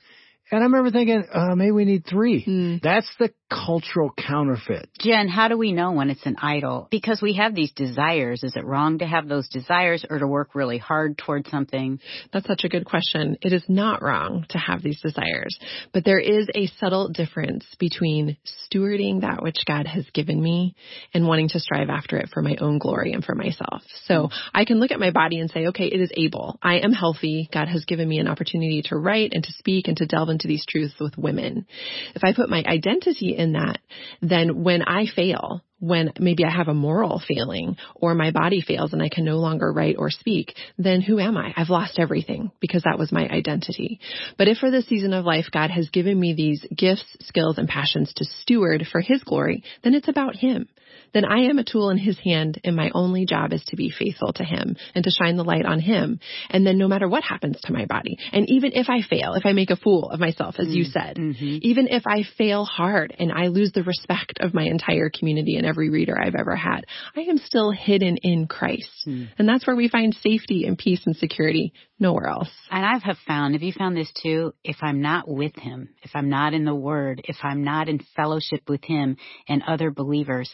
And 0.50 0.61
I 0.62 0.64
remember 0.64 0.90
thinking, 0.90 1.25
uh, 1.33 1.55
maybe 1.55 1.73
we 1.73 1.85
need 1.85 2.07
three. 2.07 2.45
Mm. 2.45 2.81
That's 2.83 3.09
the 3.19 3.31
cultural 3.50 4.11
counterfeit. 4.17 4.88
Jen, 4.99 5.28
how 5.28 5.49
do 5.49 5.57
we 5.57 5.73
know 5.73 5.93
when 5.93 6.11
it's 6.11 6.25
an 6.25 6.37
idol? 6.40 6.88
Because 6.90 7.21
we 7.23 7.35
have 7.35 7.55
these 7.55 7.73
desires. 7.73 8.43
Is 8.43 8.57
it 8.57 8.64
wrong 8.64 8.99
to 8.99 9.07
have 9.07 9.28
those 9.28 9.49
desires 9.49 10.05
or 10.09 10.19
to 10.19 10.26
work 10.26 10.55
really 10.55 10.78
hard 10.78 11.19
towards 11.19 11.50
something? 11.50 11.99
That's 12.33 12.47
such 12.47 12.64
a 12.64 12.69
good 12.69 12.85
question. 12.85 13.37
It 13.43 13.52
is 13.52 13.62
not 13.69 14.02
wrong 14.02 14.47
to 14.50 14.59
have 14.59 14.83
these 14.83 15.00
desires, 15.00 15.59
but 15.93 16.05
there 16.05 16.19
is 16.19 16.49
a 16.55 16.67
subtle 16.78 17.09
difference 17.09 17.67
between 17.78 18.37
stewarding 18.71 19.23
that 19.23 19.43
which 19.43 19.64
God 19.67 19.87
has 19.87 20.07
given 20.12 20.43
me 20.43 20.75
and 21.14 21.26
wanting 21.26 21.49
to 21.50 21.61
strive 21.61 21.88
after 21.88 22.17
it 22.19 22.31
for 22.33 22.43
my 22.43 22.57
own 22.61 22.78
glory 22.78 23.12
and 23.12 23.25
for 23.25 23.35
myself. 23.35 23.83
So 24.05 24.28
I 24.55 24.64
can 24.64 24.81
look 24.81 24.90
at 24.90 25.00
my 25.00 25.11
body 25.11 25.40
and 25.40 25.50
say, 25.50 25.67
okay, 25.69 25.87
it 25.87 26.00
is 26.00 26.11
able. 26.17 26.59
I 26.62 26.78
am 26.78 26.93
healthy. 26.93 27.49
God 27.52 27.69
has 27.69 27.85
given 27.85 28.09
me 28.09 28.19
an 28.19 28.28
opportunity 28.28 28.83
to 28.87 28.97
write 28.97 29.33
and 29.33 29.43
to 29.45 29.52
speak 29.52 29.88
and 29.88 29.97
to 29.99 30.07
delve 30.07 30.28
into 30.28 30.38
these 30.47 30.64
truths 30.68 30.95
with 31.00 31.18
women. 31.18 31.66
If 32.14 32.23
I 32.23 32.33
put 32.33 32.50
my 32.50 32.62
identity 32.64 33.35
in 33.37 33.54
that, 33.54 33.78
then 34.23 34.62
when 34.62 34.83
I 34.83 35.07
fail, 35.07 35.62
when 35.80 36.12
maybe 36.18 36.44
I 36.44 36.50
have 36.50 36.68
a 36.68 36.75
moral 36.75 37.23
failing 37.26 37.76
or 37.94 38.14
my 38.14 38.30
body 38.30 38.61
fails 38.61 38.92
and 38.92 39.02
I 39.02 39.08
can 39.08 39.25
no 39.25 39.37
longer 39.37 39.73
write 39.73 39.97
or 39.99 40.11
speak, 40.11 40.54
then 40.76 41.00
who 41.00 41.18
am 41.18 41.37
I? 41.37 41.52
I've 41.56 41.70
lost 41.70 41.99
everything 41.99 42.50
because 42.61 42.82
that 42.82 42.99
was 42.99 43.12
my 43.12 43.28
identity. 43.28 44.00
But 44.37 44.49
if 44.49 44.58
for 44.58 44.70
this 44.70 44.87
season 44.87 45.12
of 45.12 45.25
life 45.25 45.47
God 45.52 45.70
has 45.70 45.88
given 45.90 46.18
me 46.18 46.35
these 46.35 46.64
gifts, 46.76 47.04
skills, 47.20 47.58
and 47.58 47.68
passions 47.68 48.12
to 48.16 48.25
steward 48.42 48.87
for 48.90 49.00
His 49.00 49.23
glory, 49.23 49.62
then 49.82 49.94
it's 49.94 50.08
about 50.08 50.37
Him 50.37 50.68
then 51.14 51.25
I 51.25 51.44
am 51.44 51.58
a 51.58 51.64
tool 51.64 51.90
in 51.90 51.99
his 51.99 52.18
hand 52.18 52.61
and 52.64 52.76
my 52.76 52.90
only 52.94 53.26
job 53.26 53.52
is 53.52 53.62
to 53.68 53.76
be 53.76 53.90
faithful 53.90 54.32
to 54.35 54.44
him 54.44 54.76
and 54.94 55.04
to 55.04 55.11
shine 55.11 55.37
the 55.37 55.44
light 55.44 55.64
on 55.64 55.80
him. 55.80 56.20
And 56.50 56.66
then 56.66 56.78
no 56.78 56.88
matter 56.88 57.08
what 57.08 57.25
happens 57.25 57.58
to 57.62 57.73
my 57.73 57.87
body, 57.87 58.18
and 58.32 58.49
even 58.49 58.73
if 58.75 58.88
I 58.88 59.02
fail, 59.02 59.35
if 59.35 59.47
I 59.47 59.52
make 59.52 59.70
a 59.70 59.76
fool 59.76 60.11
of 60.11 60.20
myself, 60.20 60.56
as 60.58 60.66
mm 60.66 60.78
you 60.78 60.85
said, 60.85 61.16
mm-hmm. 61.16 61.58
even 61.62 61.88
if 61.88 62.04
I 62.06 62.23
fail 62.37 62.64
hard 62.64 63.12
and 63.18 63.32
I 63.32 63.49
lose 63.49 63.73
the 63.73 63.82
respect 63.82 64.38
of 64.38 64.54
my 64.54 64.64
entire 64.64 65.11
community 65.11 65.56
and 65.56 65.66
every 65.69 65.91
reader 65.91 66.19
I've 66.19 66.35
ever 66.35 66.57
had, 66.57 66.87
I 67.17 67.21
am 67.21 67.39
still 67.39 67.71
hidden 67.71 68.17
in 68.19 68.47
Christ. 68.47 68.91
Mm. 69.07 69.29
And 69.39 69.49
that's 69.49 69.67
where 69.67 69.77
we 69.77 69.89
find 69.89 70.15
safety 70.15 70.65
and 70.67 70.77
peace 70.77 71.03
and 71.07 71.17
security 71.17 71.73
nowhere 71.99 72.27
else. 72.27 72.51
And 72.71 72.85
I 72.85 72.99
have 72.99 73.19
found, 73.27 73.55
have 73.55 73.63
you 73.63 73.73
found 73.73 73.97
this 73.97 74.11
too? 74.23 74.55
If 74.65 74.77
I'm 74.83 75.01
not 75.01 75.29
with 75.29 75.55
him, 75.55 75.91
if 76.03 76.11
I'm 76.15 76.29
not 76.29 76.55
in 76.55 76.65
the 76.65 76.75
word, 76.75 77.21
if 77.25 77.37
I'm 77.43 77.63
not 77.63 77.89
in 77.89 78.01
fellowship 78.17 78.63
with 78.69 78.83
him 78.85 79.17
and 79.49 79.63
other 79.67 79.91
believers, 79.91 80.53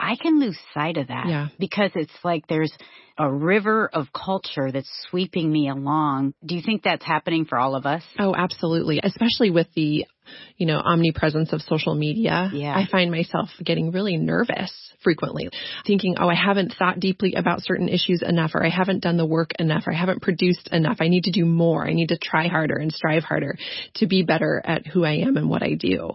I 0.00 0.16
can 0.16 0.40
lose 0.40 0.58
sight 0.72 0.96
of 0.96 1.08
that 1.08 1.26
yeah. 1.28 1.48
because 1.58 1.90
it's 1.94 2.12
like 2.24 2.46
there's 2.48 2.72
a 3.18 3.30
river 3.30 3.88
of 3.92 4.06
culture 4.12 4.72
that's 4.72 4.90
sweeping 5.10 5.52
me 5.52 5.68
along. 5.68 6.32
Do 6.44 6.54
you 6.54 6.62
think 6.64 6.82
that's 6.82 7.04
happening 7.04 7.44
for 7.44 7.58
all 7.58 7.76
of 7.76 7.84
us? 7.84 8.02
Oh, 8.18 8.34
absolutely. 8.34 9.00
Especially 9.02 9.50
with 9.50 9.66
the 9.74 10.06
you 10.56 10.66
know, 10.66 10.78
omnipresence 10.78 11.52
of 11.52 11.62
social 11.62 11.94
media, 11.94 12.50
yeah. 12.52 12.74
I 12.74 12.86
find 12.90 13.10
myself 13.10 13.48
getting 13.64 13.92
really 13.92 14.16
nervous 14.16 14.72
frequently, 15.02 15.48
thinking, 15.86 16.16
oh, 16.18 16.28
I 16.28 16.34
haven't 16.34 16.74
thought 16.78 17.00
deeply 17.00 17.34
about 17.34 17.62
certain 17.62 17.88
issues 17.88 18.22
enough, 18.22 18.52
or 18.54 18.64
I 18.64 18.68
haven't 18.68 19.02
done 19.02 19.16
the 19.16 19.26
work 19.26 19.52
enough, 19.58 19.84
or 19.86 19.92
I 19.92 19.96
haven't 19.96 20.22
produced 20.22 20.68
enough. 20.72 20.98
I 21.00 21.08
need 21.08 21.24
to 21.24 21.30
do 21.30 21.44
more. 21.44 21.86
I 21.86 21.92
need 21.92 22.08
to 22.08 22.18
try 22.18 22.48
harder 22.48 22.76
and 22.76 22.92
strive 22.92 23.24
harder 23.24 23.56
to 23.96 24.06
be 24.06 24.22
better 24.22 24.60
at 24.64 24.86
who 24.86 25.04
I 25.04 25.18
am 25.18 25.36
and 25.36 25.48
what 25.48 25.62
I 25.62 25.74
do. 25.74 26.12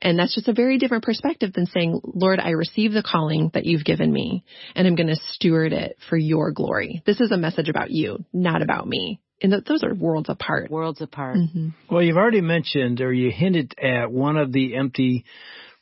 And 0.00 0.18
that's 0.18 0.34
just 0.34 0.48
a 0.48 0.52
very 0.52 0.78
different 0.78 1.04
perspective 1.04 1.52
than 1.52 1.66
saying, 1.66 2.00
Lord, 2.04 2.40
I 2.40 2.50
receive 2.50 2.92
the 2.92 3.02
calling 3.02 3.50
that 3.54 3.66
you've 3.66 3.84
given 3.84 4.12
me, 4.12 4.44
and 4.74 4.86
I'm 4.86 4.94
going 4.94 5.08
to 5.08 5.20
steward 5.32 5.72
it 5.72 5.96
for 6.08 6.16
your 6.16 6.52
glory. 6.52 7.02
This 7.06 7.20
is 7.20 7.32
a 7.32 7.36
message 7.36 7.68
about 7.68 7.90
you, 7.90 8.24
not 8.32 8.62
about 8.62 8.86
me 8.86 9.20
and 9.40 9.52
those 9.66 9.84
are 9.84 9.94
worlds 9.94 10.28
apart. 10.28 10.70
Worlds 10.70 11.00
apart. 11.00 11.36
Mm-hmm. 11.36 11.68
Well, 11.90 12.02
you've 12.02 12.16
already 12.16 12.40
mentioned 12.40 13.00
or 13.00 13.12
you 13.12 13.30
hinted 13.30 13.74
at 13.80 14.10
one 14.10 14.36
of 14.36 14.52
the 14.52 14.76
empty 14.76 15.24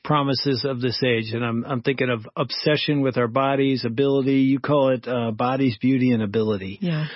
promises 0.04 0.64
of 0.64 0.80
this 0.80 1.02
age, 1.02 1.32
and 1.32 1.44
I'm 1.44 1.64
I'm 1.64 1.82
thinking 1.82 2.10
of 2.10 2.26
obsession 2.36 3.00
with 3.00 3.16
our 3.16 3.28
bodies, 3.28 3.84
ability. 3.84 4.40
You 4.42 4.60
call 4.60 4.90
it 4.90 5.06
uh, 5.08 5.32
bodies, 5.32 5.76
beauty, 5.80 6.12
and 6.12 6.22
ability. 6.22 6.78
Yeah. 6.80 7.06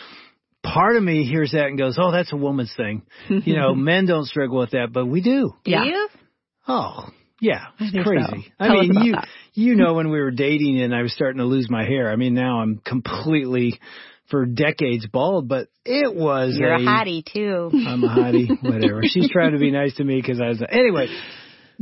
Part 0.62 0.97
of 0.97 1.02
me 1.02 1.25
hears 1.25 1.52
that 1.52 1.66
and 1.66 1.78
goes, 1.78 1.97
"Oh, 1.99 2.12
that's 2.12 2.32
a 2.32 2.37
woman's 2.37 2.75
thing." 2.76 3.02
you 3.28 3.56
know, 3.56 3.75
men 3.75 4.06
don't 4.06 4.26
struggle 4.26 4.59
with 4.59 4.73
that, 4.73 4.92
but 4.92 5.06
we 5.06 5.23
do. 5.23 5.54
Do 5.64 5.70
yeah. 5.70 5.85
you? 5.85 6.09
Oh, 6.68 7.09
yeah, 7.40 7.66
it's 7.78 8.06
crazy. 8.06 8.52
So. 8.59 8.64
I 8.64 8.68
mean, 8.68 8.92
you 9.02 9.12
that. 9.12 9.28
you 9.54 9.75
know 9.75 9.94
when 9.94 10.11
we 10.11 10.20
were 10.20 10.30
dating 10.30 10.80
and 10.80 10.94
I 10.94 11.02
was 11.02 11.12
starting 11.14 11.38
to 11.38 11.47
lose 11.47 11.70
my 11.70 11.85
hair. 11.85 12.11
I 12.11 12.16
mean, 12.16 12.35
now 12.35 12.61
I'm 12.61 12.78
completely 12.85 13.80
for 14.30 14.46
decades 14.46 15.06
bald, 15.06 15.49
but 15.49 15.68
it 15.84 16.14
was 16.14 16.56
You're 16.56 16.75
a, 16.75 16.80
a 16.80 16.84
hottie 16.84 17.25
too. 17.25 17.70
I'm 17.72 18.04
a 18.04 18.08
hottie, 18.08 18.49
whatever. 18.62 19.02
She's 19.04 19.30
trying 19.30 19.52
to 19.52 19.58
be 19.58 19.70
nice 19.70 19.94
to 19.96 20.04
me 20.04 20.20
because 20.20 20.40
I 20.40 20.49
was 20.49 20.62
anyway. 20.70 21.08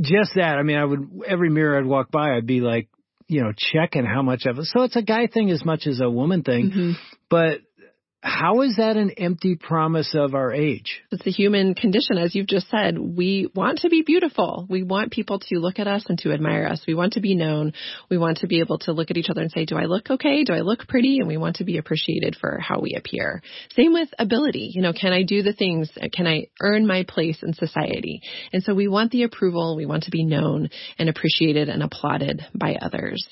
Just 0.01 0.33
that. 0.37 0.59
I 0.59 0.63
mean, 0.63 0.77
I 0.77 0.85
would 0.85 1.23
every 1.27 1.51
mirror 1.51 1.77
I'd 1.79 1.87
walk 1.87 2.11
by, 2.11 2.37
I'd 2.37 2.47
be 2.47 2.61
like, 2.61 2.89
you 3.27 3.43
know, 3.43 3.53
checking 3.57 4.05
how 4.05 4.23
much 4.23 4.47
of 4.47 4.59
it. 4.59 4.65
So 4.67 4.83
it's 4.83 4.97
a 4.97 5.03
guy 5.03 5.27
thing 5.27 5.51
as 5.51 5.65
much 5.65 5.87
as 5.87 6.01
a 6.01 6.09
woman 6.09 6.43
thing. 6.43 6.71
Mm-hmm. 6.71 6.93
But 7.29 7.61
how 8.21 8.63
is 8.63 8.77
that 8.79 8.97
an 8.97 9.13
empty 9.17 9.55
promise 9.55 10.13
of 10.13 10.35
our 10.35 10.53
age? 10.53 11.03
It's 11.13 11.23
the 11.23 11.31
human 11.31 11.75
condition, 11.77 12.19
as 12.19 12.35
you've 12.35 12.49
just 12.49 12.69
said. 12.69 12.99
We 12.99 13.49
want 13.55 13.79
to 13.81 13.89
be 13.89 14.03
beautiful. 14.03 14.67
We 14.69 14.83
want 14.83 15.13
people 15.13 15.39
to 15.39 15.59
look 15.61 15.79
at 15.79 15.87
us 15.87 16.05
and 16.09 16.19
to 16.21 16.33
admire 16.33 16.67
us. 16.67 16.83
We 16.85 16.95
want 16.95 17.13
to 17.13 17.21
be 17.21 17.37
known. 17.37 17.75
We 18.11 18.19
want 18.19 18.39
to 18.39 18.49
be 18.49 18.59
able 18.59 18.79
to 18.81 18.93
look 18.93 19.13
at 19.13 19.17
each 19.17 19.31
other 19.31 19.41
and 19.41 19.53
say, 19.53 19.67
do 19.67 19.77
I 19.77 19.85
look 19.85 20.11
okay? 20.11 20.43
Do 20.43 20.53
I 20.53 20.63
look 20.63 20.89
pretty? 20.89 21.19
And 21.21 21.29
we 21.29 21.37
want 21.37 21.57
to 21.57 21.65
be 21.65 21.79
appreciated 21.79 22.37
for 22.41 22.59
how 22.59 22.81
we 22.81 22.95
appear. 22.95 23.41
Same 23.77 23.93
with 23.93 24.09
ability. 24.19 24.73
You 24.75 24.83
know, 24.83 24.93
can 24.93 25.13
I 25.13 25.23
do 25.23 25.45
the 25.45 25.53
things? 25.53 25.89
Can 26.13 26.27
I 26.27 26.47
earn 26.61 26.89
my 26.89 27.05
place 27.07 27.39
in 27.45 27.55
society? 27.55 28.23
And 28.53 28.65
so 28.65 28.75
we 28.75 28.89
want 28.89 29.13
the 29.13 29.23
approval. 29.23 29.77
We 29.77 29.87
want 29.87 30.05
to 30.05 30.11
be 30.11 30.25
known 30.25 30.71
and 30.99 31.09
appreciated 31.09 31.69
and 31.69 31.85
applauded 31.85 32.43
by 32.53 32.75
others. 32.83 33.25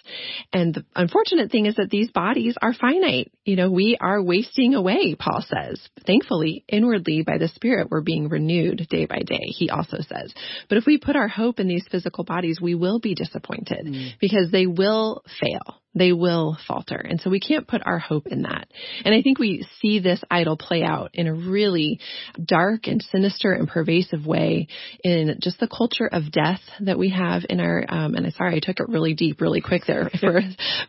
And 0.53 0.75
the 0.75 0.85
unfortunate 0.95 1.51
thing 1.51 1.67
is 1.67 1.75
that 1.75 1.91
these 1.91 2.13
bodies 2.13 2.55
are 2.63 2.73
finite. 2.73 3.33
You 3.45 3.57
know, 3.57 3.71
we 3.71 3.99
are 4.01 4.23
wasting 4.23 4.76
away, 4.77 5.17
Paul 5.19 5.43
says. 5.43 5.81
Thankfully, 6.07 6.65
inwardly 6.69 7.23
by 7.23 7.39
the 7.39 7.49
Spirit, 7.49 7.89
we're 7.91 8.01
being 8.01 8.29
renewed 8.29 8.87
day 8.89 9.07
by 9.07 9.21
day, 9.21 9.47
he 9.47 9.71
also 9.71 9.99
says. 9.99 10.33
But 10.69 10.79
if 10.79 10.87
we 10.87 10.99
put 10.99 11.17
our 11.17 11.29
hope 11.29 11.59
in 11.59 11.69
these 11.69 11.87
physical 11.91 12.25
bodies, 12.25 12.61
we 12.61 12.75
will 12.75 13.01
be 13.01 13.15
disappointed 13.15 13.87
mm. 13.87 14.11
because 14.21 14.51
they 14.51 14.67
will 14.67 15.25
fail 15.41 15.81
they 15.97 16.13
will 16.13 16.59
falter. 16.69 16.97
And 16.97 17.21
so 17.21 17.31
we 17.31 17.41
can't 17.41 17.67
put 17.67 17.83
our 17.85 17.99
hope 17.99 18.27
in 18.27 18.43
that. 18.43 18.69
And 19.05 19.15
I 19.15 19.23
think 19.23 19.39
we 19.39 19.67
see 19.81 19.99
this 19.99 20.23
idol 20.31 20.57
play 20.57 20.83
out 20.83 21.11
in 21.15 21.27
a 21.27 21.35
really 21.35 22.01
dark 22.43 22.87
and 22.87 23.03
sinister 23.03 23.53
and 23.53 23.67
pervasive 23.67 24.27
way 24.27 24.69
in 25.03 25.39
just 25.41 25.59
the 25.59 25.69
culture 25.69 26.07
of 26.07 26.31
death 26.31 26.61
that 26.81 26.99
we 26.99 27.11
have 27.11 27.43
in 27.49 27.61
our, 27.61 27.85
um, 27.89 28.15
and 28.15 28.33
sorry, 28.35 28.57
I 28.57 28.61
took 28.61 28.79
it 28.79 28.89
really 28.89 29.15
deep, 29.15 29.41
really 29.41 29.63
quick 29.63 29.83
there, 29.87 30.11
for, 30.21 30.41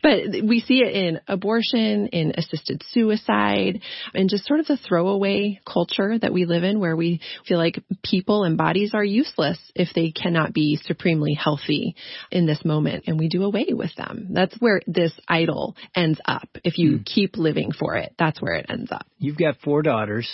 but 0.03 0.19
we 0.43 0.59
see 0.59 0.79
it 0.79 0.93
in 0.93 1.21
abortion, 1.27 2.07
in 2.07 2.33
assisted 2.37 2.83
suicide, 2.91 3.81
and 4.13 4.29
just 4.29 4.45
sort 4.45 4.59
of 4.59 4.67
the 4.67 4.77
throwaway 4.77 5.61
culture 5.65 6.19
that 6.19 6.33
we 6.33 6.45
live 6.45 6.63
in 6.63 6.79
where 6.79 6.95
we 6.95 7.21
feel 7.47 7.57
like 7.57 7.81
people 8.03 8.43
and 8.43 8.57
bodies 8.57 8.91
are 8.93 9.05
useless 9.05 9.57
if 9.73 9.89
they 9.95 10.11
cannot 10.11 10.53
be 10.53 10.77
supremely 10.83 11.33
healthy 11.33 11.95
in 12.31 12.45
this 12.45 12.65
moment 12.65 13.05
and 13.07 13.17
we 13.17 13.29
do 13.29 13.43
away 13.43 13.67
with 13.69 13.95
them. 13.95 14.27
That's 14.31 14.55
where 14.59 14.81
this 14.97 15.13
idol 15.27 15.75
ends 15.95 16.19
up. 16.25 16.49
If 16.63 16.79
you 16.79 16.97
mm. 16.97 17.05
keep 17.05 17.37
living 17.37 17.71
for 17.71 17.95
it, 17.95 18.13
that's 18.17 18.41
where 18.41 18.55
it 18.55 18.65
ends 18.67 18.91
up. 18.91 19.05
You've 19.19 19.37
got 19.37 19.57
four 19.63 19.83
daughters. 19.83 20.27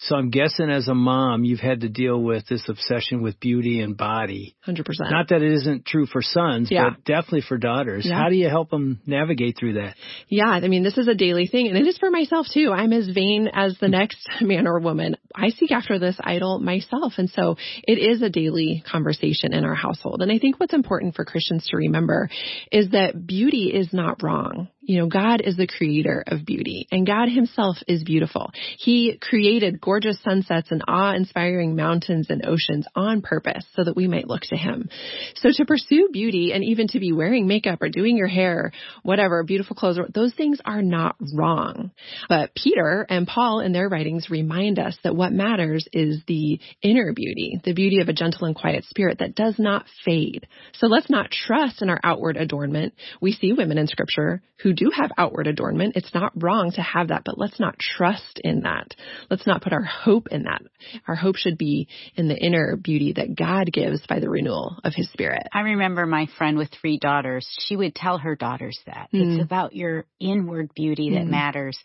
So 0.00 0.16
I'm 0.16 0.30
guessing 0.30 0.70
as 0.70 0.88
a 0.88 0.94
mom, 0.94 1.44
you've 1.44 1.60
had 1.60 1.80
to 1.80 1.88
deal 1.88 2.20
with 2.20 2.46
this 2.46 2.68
obsession 2.68 3.22
with 3.22 3.40
beauty 3.40 3.80
and 3.80 3.96
body. 3.96 4.56
100%. 4.66 4.84
Not 5.00 5.28
that 5.30 5.42
it 5.42 5.52
isn't 5.52 5.86
true 5.86 6.06
for 6.06 6.22
sons, 6.22 6.68
yeah. 6.70 6.90
but 6.90 7.04
definitely 7.04 7.42
for 7.48 7.56
daughters. 7.56 8.06
Yeah. 8.06 8.20
How 8.20 8.28
do 8.28 8.36
you 8.36 8.48
help 8.48 8.70
them 8.70 9.00
navigate 9.06 9.56
through 9.58 9.74
that? 9.74 9.94
Yeah, 10.28 10.48
I 10.48 10.68
mean, 10.68 10.82
this 10.82 10.98
is 10.98 11.08
a 11.08 11.14
daily 11.14 11.46
thing, 11.46 11.68
and 11.68 11.76
it 11.76 11.86
is 11.86 11.98
for 11.98 12.10
myself 12.10 12.46
too. 12.52 12.72
I'm 12.72 12.92
as 12.92 13.08
vain 13.08 13.48
as 13.52 13.76
the 13.80 13.88
next 13.88 14.18
man 14.40 14.66
or 14.66 14.78
woman. 14.80 15.16
I 15.34 15.50
seek 15.50 15.70
after 15.70 15.98
this 15.98 16.16
idol 16.22 16.58
myself, 16.60 17.14
and 17.16 17.30
so 17.30 17.56
it 17.82 17.98
is 17.98 18.22
a 18.22 18.30
daily 18.30 18.82
conversation 18.90 19.52
in 19.52 19.64
our 19.64 19.74
household. 19.74 20.22
And 20.22 20.30
I 20.30 20.38
think 20.38 20.60
what's 20.60 20.74
important 20.74 21.14
for 21.14 21.24
Christians 21.24 21.66
to 21.68 21.76
remember 21.76 22.28
is 22.70 22.90
that 22.90 23.26
beauty 23.26 23.70
is 23.74 23.92
not 23.92 24.22
wrong. 24.22 24.68
You 24.86 25.00
know, 25.00 25.08
God 25.08 25.40
is 25.44 25.56
the 25.56 25.66
creator 25.66 26.22
of 26.28 26.46
beauty 26.46 26.86
and 26.92 27.04
God 27.04 27.28
himself 27.28 27.76
is 27.88 28.04
beautiful. 28.04 28.52
He 28.78 29.18
created 29.20 29.80
gorgeous 29.80 30.16
sunsets 30.22 30.70
and 30.70 30.84
awe 30.86 31.12
inspiring 31.12 31.74
mountains 31.74 32.28
and 32.30 32.46
oceans 32.46 32.86
on 32.94 33.20
purpose 33.20 33.66
so 33.74 33.82
that 33.82 33.96
we 33.96 34.06
might 34.06 34.28
look 34.28 34.42
to 34.42 34.56
him. 34.56 34.88
So 35.36 35.48
to 35.52 35.64
pursue 35.64 36.10
beauty 36.12 36.52
and 36.52 36.62
even 36.62 36.86
to 36.88 37.00
be 37.00 37.12
wearing 37.12 37.48
makeup 37.48 37.82
or 37.82 37.88
doing 37.88 38.16
your 38.16 38.28
hair, 38.28 38.70
whatever, 39.02 39.42
beautiful 39.42 39.74
clothes, 39.74 39.98
those 40.14 40.34
things 40.34 40.60
are 40.64 40.82
not 40.82 41.16
wrong. 41.34 41.90
But 42.28 42.54
Peter 42.54 43.04
and 43.10 43.26
Paul 43.26 43.60
in 43.60 43.72
their 43.72 43.88
writings 43.88 44.30
remind 44.30 44.78
us 44.78 44.96
that 45.02 45.16
what 45.16 45.32
matters 45.32 45.88
is 45.92 46.22
the 46.28 46.60
inner 46.80 47.12
beauty, 47.12 47.60
the 47.64 47.74
beauty 47.74 48.00
of 48.00 48.08
a 48.08 48.12
gentle 48.12 48.46
and 48.46 48.54
quiet 48.54 48.84
spirit 48.84 49.18
that 49.18 49.34
does 49.34 49.56
not 49.58 49.86
fade. 50.04 50.46
So 50.74 50.86
let's 50.86 51.10
not 51.10 51.32
trust 51.32 51.82
in 51.82 51.90
our 51.90 52.00
outward 52.04 52.36
adornment. 52.36 52.94
We 53.20 53.32
see 53.32 53.52
women 53.52 53.78
in 53.78 53.88
scripture 53.88 54.42
who 54.62 54.75
do 54.76 54.90
have 54.94 55.10
outward 55.18 55.46
adornment. 55.46 55.96
It's 55.96 56.14
not 56.14 56.32
wrong 56.36 56.72
to 56.72 56.82
have 56.82 57.08
that, 57.08 57.22
but 57.24 57.38
let's 57.38 57.58
not 57.58 57.78
trust 57.78 58.40
in 58.44 58.60
that. 58.60 58.94
Let's 59.30 59.46
not 59.46 59.62
put 59.62 59.72
our 59.72 59.82
hope 59.82 60.28
in 60.30 60.44
that. 60.44 60.62
Our 61.08 61.14
hope 61.14 61.36
should 61.36 61.58
be 61.58 61.88
in 62.14 62.28
the 62.28 62.36
inner 62.36 62.76
beauty 62.76 63.14
that 63.14 63.34
God 63.34 63.72
gives 63.72 64.06
by 64.06 64.20
the 64.20 64.30
renewal 64.30 64.78
of 64.84 64.92
his 64.94 65.10
spirit. 65.10 65.46
I 65.52 65.60
remember 65.60 66.06
my 66.06 66.26
friend 66.38 66.56
with 66.56 66.70
three 66.80 66.98
daughters. 66.98 67.48
She 67.66 67.76
would 67.76 67.94
tell 67.94 68.18
her 68.18 68.36
daughters 68.36 68.78
that 68.86 69.08
mm. 69.12 69.34
it's 69.34 69.42
about 69.42 69.74
your 69.74 70.04
inward 70.20 70.70
beauty 70.74 71.10
that 71.14 71.24
mm. 71.24 71.30
matters. 71.30 71.78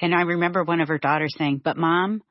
And 0.00 0.14
I 0.14 0.22
remember 0.22 0.64
one 0.64 0.80
of 0.80 0.88
her 0.88 0.98
daughters 0.98 1.34
saying, 1.38 1.60
but 1.62 1.76
mom, 1.76 2.22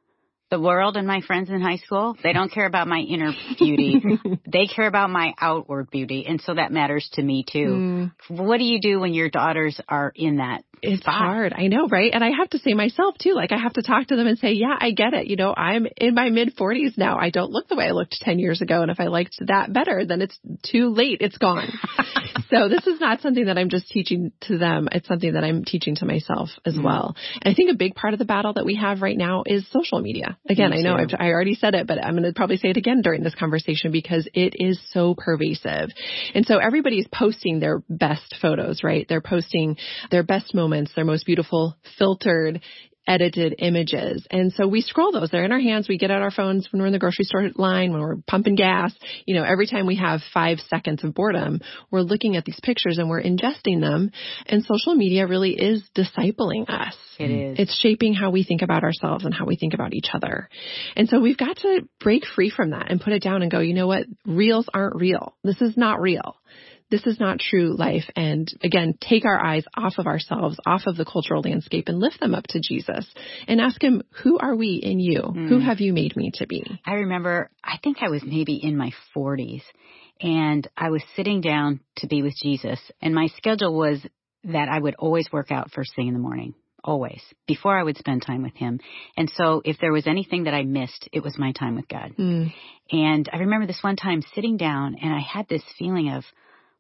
the 0.50 0.60
world 0.60 0.96
and 0.96 1.06
my 1.06 1.22
friends 1.22 1.50
in 1.50 1.62
high 1.62 1.78
school, 1.78 2.16
they 2.24 2.34
don't 2.34 2.52
care 2.52 2.66
about 2.66 2.88
my 2.88 3.00
inner 3.00 3.34
beauty. 3.58 4.02
they 4.52 4.66
care 4.68 4.88
about 4.88 5.10
my 5.10 5.34
outward 5.40 5.90
beauty. 5.90 6.26
And 6.28 6.42
so 6.42 6.56
that 6.56 6.72
matters 6.72 7.10
to 7.14 7.22
me 7.22 7.46
too. 7.50 7.68
Mm. 7.68 8.12
What 8.30 8.58
do 8.58 8.64
you 8.64 8.80
do 8.80 9.00
when 9.00 9.14
your 9.14 9.30
daughters 9.30 9.80
are 9.90 10.12
in 10.16 10.38
that 10.38 10.64
it's 10.82 11.02
spot. 11.02 11.16
hard. 11.16 11.54
I 11.54 11.68
know, 11.68 11.88
right? 11.88 12.12
And 12.14 12.24
I 12.24 12.32
have 12.38 12.50
to 12.52 12.60
say 12.60 12.74
myself 12.74 13.16
too, 13.18 13.34
like 13.34 13.52
I 13.52 13.58
have 13.58 13.74
to 13.74 13.82
talk 13.82 14.08
to 14.08 14.16
them 14.16 14.28
and 14.28 14.38
say, 14.38 14.54
yeah, 14.54 14.76
I 14.80 14.92
get 14.92 15.14
it. 15.14 15.28
You 15.28 15.36
know, 15.36 15.54
I'm 15.56 15.88
in 15.98 16.14
my 16.14 16.30
mid 16.30 16.54
forties 16.54 16.94
now. 16.98 17.18
I 17.18 17.30
don't 17.30 17.52
look 17.52 17.68
the 17.68 17.76
way 17.76 17.86
I 17.86 17.92
looked 17.92 18.18
10 18.22 18.40
years 18.40 18.62
ago. 18.62 18.82
And 18.82 18.92
if 18.92 19.00
I 19.00 19.08
liked 19.08 19.38
that 19.48 19.74
better, 19.74 20.06
then 20.06 20.22
it's 20.22 20.38
too 20.64 20.90
late. 20.90 21.20
It's 21.22 21.38
gone. 21.38 21.70
so 22.50 22.70
this 22.70 22.86
is 22.86 23.00
not 23.00 23.22
something 23.22 23.46
that 23.46 23.58
I'm 23.58 23.70
just 23.70 23.90
teaching 23.90 24.32
to 24.42 24.58
them. 24.58 24.88
It's 24.92 25.08
something 25.08 25.34
that 25.34 25.44
I'm 25.44 25.66
teaching 25.66 25.96
to 25.96 26.06
myself 26.06 26.50
as 26.66 26.76
mm-hmm. 26.76 26.84
well. 26.84 27.16
And 27.42 27.52
I 27.52 27.56
think 27.56 27.72
a 27.72 27.78
big 27.78 27.96
part 27.96 28.14
of 28.14 28.20
the 28.20 28.26
battle 28.26 28.54
that 28.54 28.66
we 28.66 28.76
have 28.76 29.02
right 29.02 29.18
now 29.18 29.44
is 29.46 29.68
social 29.72 30.00
media. 30.00 30.37
Again, 30.50 30.72
I 30.72 30.82
know 30.82 30.96
I've, 30.96 31.10
I 31.20 31.28
already 31.32 31.56
said 31.56 31.76
it, 31.76 31.88
but 31.88 32.04
I'm 32.04 32.14
going 32.14 32.24
to 32.24 32.34
probably 32.34 32.58
say 32.58 32.70
it 32.70 32.78
again 32.78 33.02
during 33.02 33.24
this 33.24 33.36
conversation 33.36 33.92
because 33.92 34.28
it 34.34 34.54
is 34.56 34.80
so 34.92 35.16
pervasive. 35.18 35.90
And 36.34 36.46
so 36.46 36.58
everybody's 36.58 37.08
posting 37.12 37.60
their 37.60 37.82
best 37.90 38.36
photos, 38.42 38.84
right? 38.84 39.06
They're 39.10 39.22
posting 39.22 39.78
their 40.10 40.24
best 40.24 40.54
moments 40.54 40.68
moments, 40.68 40.92
their 40.96 41.06
most 41.06 41.26
beautiful 41.26 41.78
filtered 41.98 42.62
edited 43.08 43.56
images. 43.60 44.26
And 44.30 44.52
so 44.54 44.68
we 44.68 44.82
scroll 44.82 45.12
those. 45.12 45.30
They're 45.30 45.46
in 45.46 45.52
our 45.52 45.60
hands. 45.60 45.88
We 45.88 45.98
get 45.98 46.12
out 46.12 46.22
our 46.22 46.32
phones 46.32 46.68
when 46.72 46.82
we're 46.82 46.88
in 46.88 46.94
the 46.94 47.00
grocery 47.00 47.26
store 47.26 47.50
line, 47.56 47.92
when 47.92 48.02
we're 48.02 48.18
pumping 48.28 48.56
gas. 48.56 48.94
You 49.26 49.36
know, 49.36 49.44
every 49.44 49.68
time 49.68 49.86
we 49.88 49.96
have 49.96 50.22
five 50.34 50.60
seconds 50.68 51.04
of 51.04 51.14
boredom, 51.14 51.62
we're 51.90 52.02
looking 52.02 52.36
at 52.36 52.46
these 52.46 52.60
pictures 52.62 52.98
and 52.98 53.10
we're 53.10 53.24
ingesting 53.24 53.80
them. 53.80 54.12
And 54.46 54.64
social 54.64 54.96
media 54.96 55.28
really 55.28 55.52
is 55.52 55.84
discipling 55.96 56.70
us. 56.70 56.96
It 57.20 57.32
is. 57.32 57.60
It's 57.60 57.80
shaping 57.80 58.14
how 58.14 58.30
we 58.30 58.44
think 58.44 58.62
about 58.62 58.84
ourselves 58.84 59.26
and 59.26 59.34
how 59.34 59.46
we 59.46 59.56
think 59.56 59.74
about 59.74 59.94
each 59.94 60.10
other. 60.14 60.50
And 60.96 61.08
so 61.10 61.20
we've 61.20 61.38
got 61.38 61.58
to 61.58 61.88
break 62.00 62.24
free 62.26 62.50
from 62.50 62.72
that 62.72 62.92
and 62.92 63.02
put 63.02 63.14
it 63.14 63.24
down 63.24 63.42
and 63.42 63.50
go, 63.50 63.60
you 63.60 63.74
know 63.74 63.88
what? 63.88 64.06
Reels 64.26 64.68
aren't 64.74 64.96
real. 64.96 65.36
This 65.44 65.62
is 65.62 65.76
not 65.78 66.02
real 66.02 66.36
this 66.90 67.06
is 67.06 67.20
not 67.20 67.40
true 67.40 67.76
life. 67.76 68.06
And 68.16 68.48
again, 68.64 68.98
take 69.00 69.26
our 69.26 69.44
eyes 69.44 69.66
off 69.76 69.96
of 69.98 70.08
ourselves, 70.08 70.58
off 70.66 70.84
of 70.86 70.96
the 70.96 71.06
cultural 71.06 71.42
landscape 71.42 71.88
and 71.88 72.00
lift 72.00 72.20
them 72.20 72.34
up 72.34 72.46
to 72.50 72.62
Jesus 72.62 73.06
and 73.48 73.60
ask 73.60 73.82
him, 73.82 74.04
who 74.24 74.38
are 74.38 74.56
we 74.56 74.80
in 74.82 75.00
you? 75.00 75.22
Mm. 75.22 75.50
Who 75.50 75.60
have 75.60 75.80
you 75.80 75.94
made 75.94 76.16
me 76.16 76.32
to 76.36 76.48
be? 76.48 76.64
I 76.86 76.94
remember, 76.96 77.50
I 77.64 77.78
think 77.84 77.98
I 78.02 78.10
was 78.10 78.24
maybe 78.26 78.56
in 78.56 78.78
my 78.78 78.92
40s 79.16 79.64
and 80.22 80.68
I 80.78 80.90
was 80.90 81.04
sitting 81.16 81.42
down 81.42 81.82
to 81.98 82.08
be 82.08 82.22
with 82.22 82.36
Jesus 82.42 82.80
and 83.02 83.14
my 83.14 83.28
schedule 83.36 83.78
was 83.78 84.00
that 84.46 84.70
I 84.70 84.80
would 84.80 84.96
always 84.96 85.28
work 85.32 85.52
out 85.52 85.72
first 85.72 85.94
thing 85.96 86.08
in 86.08 86.14
the 86.14 86.20
morning 86.20 86.54
always 86.84 87.22
before 87.48 87.78
I 87.78 87.84
would 87.84 87.98
spend 87.98 88.24
time 88.26 88.44
with 88.44 88.56
him. 88.56 88.80
And 89.18 89.30
so 89.36 89.62
if 89.66 89.78
there 89.82 89.92
was 89.92 90.08
anything 90.08 90.46
that 90.46 90.54
I 90.54 90.64
missed, 90.64 91.10
it 91.12 91.22
was 91.22 91.38
my 91.38 91.52
time 91.52 91.76
with 91.76 91.90
God. 91.90 92.14
Mm. 92.18 92.54
And 92.92 93.30
I 93.34 93.40
remember 93.40 93.68
this 93.68 93.84
one 93.84 93.98
time 93.98 94.22
sitting 94.34 94.56
down 94.56 94.96
and 95.02 95.14
I 95.14 95.20
had 95.20 95.50
this 95.50 95.64
feeling 95.78 96.12
of, 96.12 96.24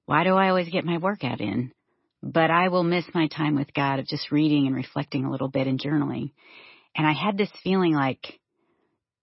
why 0.07 0.23
do 0.23 0.33
I 0.35 0.49
always 0.49 0.69
get 0.69 0.85
my 0.85 0.97
workout 0.97 1.41
in? 1.41 1.71
But 2.23 2.49
I 2.49 2.69
will 2.69 2.83
miss 2.83 3.05
my 3.13 3.27
time 3.27 3.55
with 3.55 3.73
God 3.73 3.99
of 3.99 4.07
just 4.07 4.31
reading 4.31 4.65
and 4.65 4.75
reflecting 4.75 5.25
a 5.25 5.29
little 5.31 5.49
bit 5.49 5.67
and 5.67 5.79
journaling. 5.79 6.31
And 6.95 7.05
I 7.05 7.11
had 7.11 7.37
this 7.37 7.51
feeling 7.63 7.93
like, 7.93 8.39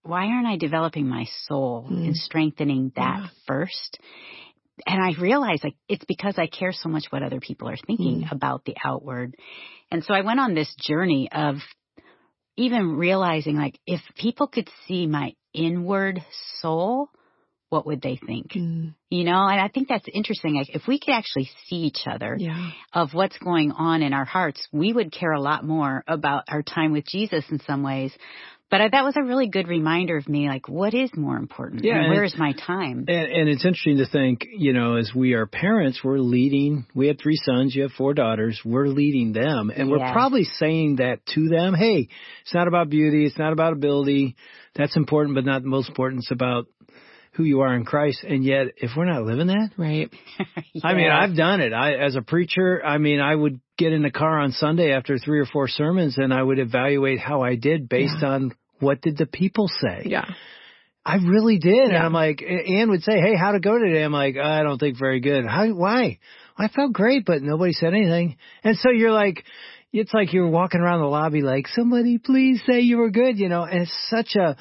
why 0.03 0.27
aren't 0.27 0.47
I 0.47 0.57
developing 0.57 1.07
my 1.07 1.25
soul 1.47 1.87
mm. 1.91 2.05
and 2.05 2.15
strengthening 2.15 2.93
that 2.95 3.19
yeah. 3.23 3.27
first? 3.47 3.99
And 4.85 5.03
I 5.03 5.19
realized 5.19 5.63
like 5.63 5.75
it's 5.89 6.05
because 6.05 6.35
I 6.37 6.47
care 6.47 6.71
so 6.71 6.87
much 6.87 7.05
what 7.09 7.23
other 7.23 7.39
people 7.39 7.67
are 7.67 7.77
thinking 7.77 8.21
mm. 8.21 8.31
about 8.31 8.63
the 8.63 8.75
outward. 8.83 9.35
And 9.89 10.03
so 10.03 10.13
I 10.13 10.21
went 10.21 10.39
on 10.39 10.53
this 10.53 10.73
journey 10.79 11.29
of 11.31 11.55
even 12.57 12.95
realizing 12.95 13.57
like 13.57 13.79
if 13.87 14.01
people 14.15 14.47
could 14.47 14.69
see 14.87 15.07
my 15.07 15.33
inward 15.51 16.23
soul, 16.61 17.09
what 17.75 17.85
would 17.85 18.01
they 18.01 18.17
think? 18.25 18.53
Mm. 18.53 18.93
You 19.09 19.25
know, 19.25 19.47
and 19.47 19.59
I 19.59 19.67
think 19.67 19.89
that's 19.89 20.07
interesting. 20.13 20.55
Like, 20.55 20.73
if 20.73 20.83
we 20.87 20.97
could 20.97 21.13
actually 21.13 21.49
see 21.67 21.75
each 21.75 22.03
other 22.07 22.37
yeah. 22.39 22.71
of 22.93 23.13
what's 23.13 23.37
going 23.37 23.73
on 23.73 24.01
in 24.01 24.13
our 24.13 24.23
hearts, 24.23 24.65
we 24.71 24.93
would 24.93 25.11
care 25.11 25.33
a 25.33 25.41
lot 25.41 25.65
more 25.65 26.01
about 26.07 26.45
our 26.47 26.63
time 26.63 26.93
with 26.93 27.05
Jesus 27.05 27.43
in 27.51 27.59
some 27.67 27.83
ways. 27.83 28.13
But 28.71 28.81
I, 28.81 28.89
that 28.89 29.03
was 29.03 29.15
a 29.15 29.23
really 29.23 29.47
good 29.47 29.67
reminder 29.67 30.17
of 30.17 30.27
me, 30.27 30.47
like, 30.47 30.69
what 30.69 30.93
is 30.93 31.11
more 31.15 31.35
important? 31.35 31.83
Yeah, 31.83 31.97
and 31.97 32.11
where 32.11 32.23
is 32.23 32.35
my 32.37 32.53
time? 32.53 33.05
And, 33.07 33.31
and 33.31 33.49
it's 33.49 33.63
interesting 33.65 33.97
to 33.97 34.07
think, 34.07 34.47
you 34.57 34.73
know, 34.73 34.95
as 34.95 35.11
we 35.13 35.33
are 35.33 35.45
parents, 35.45 35.99
we're 36.01 36.17
leading. 36.17 36.85
We 36.95 37.07
have 37.07 37.17
three 37.21 37.35
sons, 37.35 37.75
you 37.75 37.83
have 37.83 37.91
four 37.91 38.13
daughters. 38.13 38.59
We're 38.65 38.87
leading 38.87 39.33
them, 39.33 39.69
and 39.75 39.91
we're 39.91 40.11
probably 40.13 40.45
saying 40.45 40.95
that 40.95 41.25
to 41.35 41.47
them. 41.49 41.75
Hey, 41.75 42.07
it's 42.41 42.53
not 42.53 42.67
about 42.67 42.89
beauty, 42.89 43.25
it's 43.25 43.37
not 43.37 43.53
about 43.53 43.73
ability. 43.73 44.35
That's 44.75 44.95
important, 44.95 45.35
but 45.35 45.45
not 45.45 45.61
the 45.61 45.69
most 45.69 45.89
important. 45.89 46.23
It's 46.23 46.31
about 46.31 46.65
who 47.35 47.43
you 47.43 47.61
are 47.61 47.75
in 47.75 47.85
Christ. 47.85 48.23
And 48.23 48.43
yet, 48.43 48.67
if 48.77 48.91
we're 48.95 49.05
not 49.05 49.23
living 49.23 49.47
that, 49.47 49.71
right? 49.77 50.09
yeah. 50.73 50.81
I 50.83 50.93
mean, 50.93 51.11
I've 51.11 51.35
done 51.35 51.61
it. 51.61 51.73
I, 51.73 51.95
as 51.95 52.15
a 52.15 52.21
preacher, 52.21 52.83
I 52.83 52.97
mean, 52.97 53.19
I 53.19 53.35
would 53.35 53.59
get 53.77 53.91
in 53.91 54.03
the 54.03 54.11
car 54.11 54.39
on 54.39 54.51
Sunday 54.51 54.93
after 54.93 55.17
three 55.17 55.39
or 55.39 55.45
four 55.45 55.67
sermons 55.67 56.17
and 56.17 56.33
I 56.33 56.41
would 56.41 56.59
evaluate 56.59 57.19
how 57.19 57.41
I 57.41 57.55
did 57.55 57.89
based 57.89 58.17
yeah. 58.21 58.29
on 58.29 58.51
what 58.79 59.01
did 59.01 59.17
the 59.17 59.25
people 59.25 59.67
say. 59.67 60.03
Yeah. 60.05 60.25
I 61.05 61.17
really 61.17 61.59
did. 61.59 61.75
Yeah. 61.75 61.95
And 61.95 61.97
I'm 61.97 62.13
like, 62.13 62.41
Ann 62.41 62.89
would 62.89 63.03
say, 63.03 63.19
Hey, 63.19 63.35
how'd 63.35 63.55
it 63.55 63.63
go 63.63 63.77
today? 63.77 64.03
I'm 64.03 64.13
like, 64.13 64.37
I 64.37 64.63
don't 64.63 64.79
think 64.79 64.97
very 64.97 65.19
good. 65.19 65.45
How, 65.45 65.67
why? 65.73 66.19
I 66.57 66.69
felt 66.69 66.93
great, 66.93 67.25
but 67.25 67.41
nobody 67.41 67.73
said 67.73 67.93
anything. 67.93 68.37
And 68.63 68.77
so 68.77 68.89
you're 68.89 69.11
like, 69.11 69.43
it's 69.91 70.13
like 70.13 70.33
you're 70.33 70.47
walking 70.47 70.81
around 70.81 71.01
the 71.01 71.07
lobby 71.07 71.41
like, 71.41 71.67
somebody 71.67 72.17
please 72.17 72.61
say 72.67 72.79
you 72.81 72.97
were 72.97 73.11
good, 73.11 73.37
you 73.37 73.49
know, 73.49 73.63
and 73.63 73.83
it's 73.83 74.07
such 74.09 74.35
a, 74.35 74.55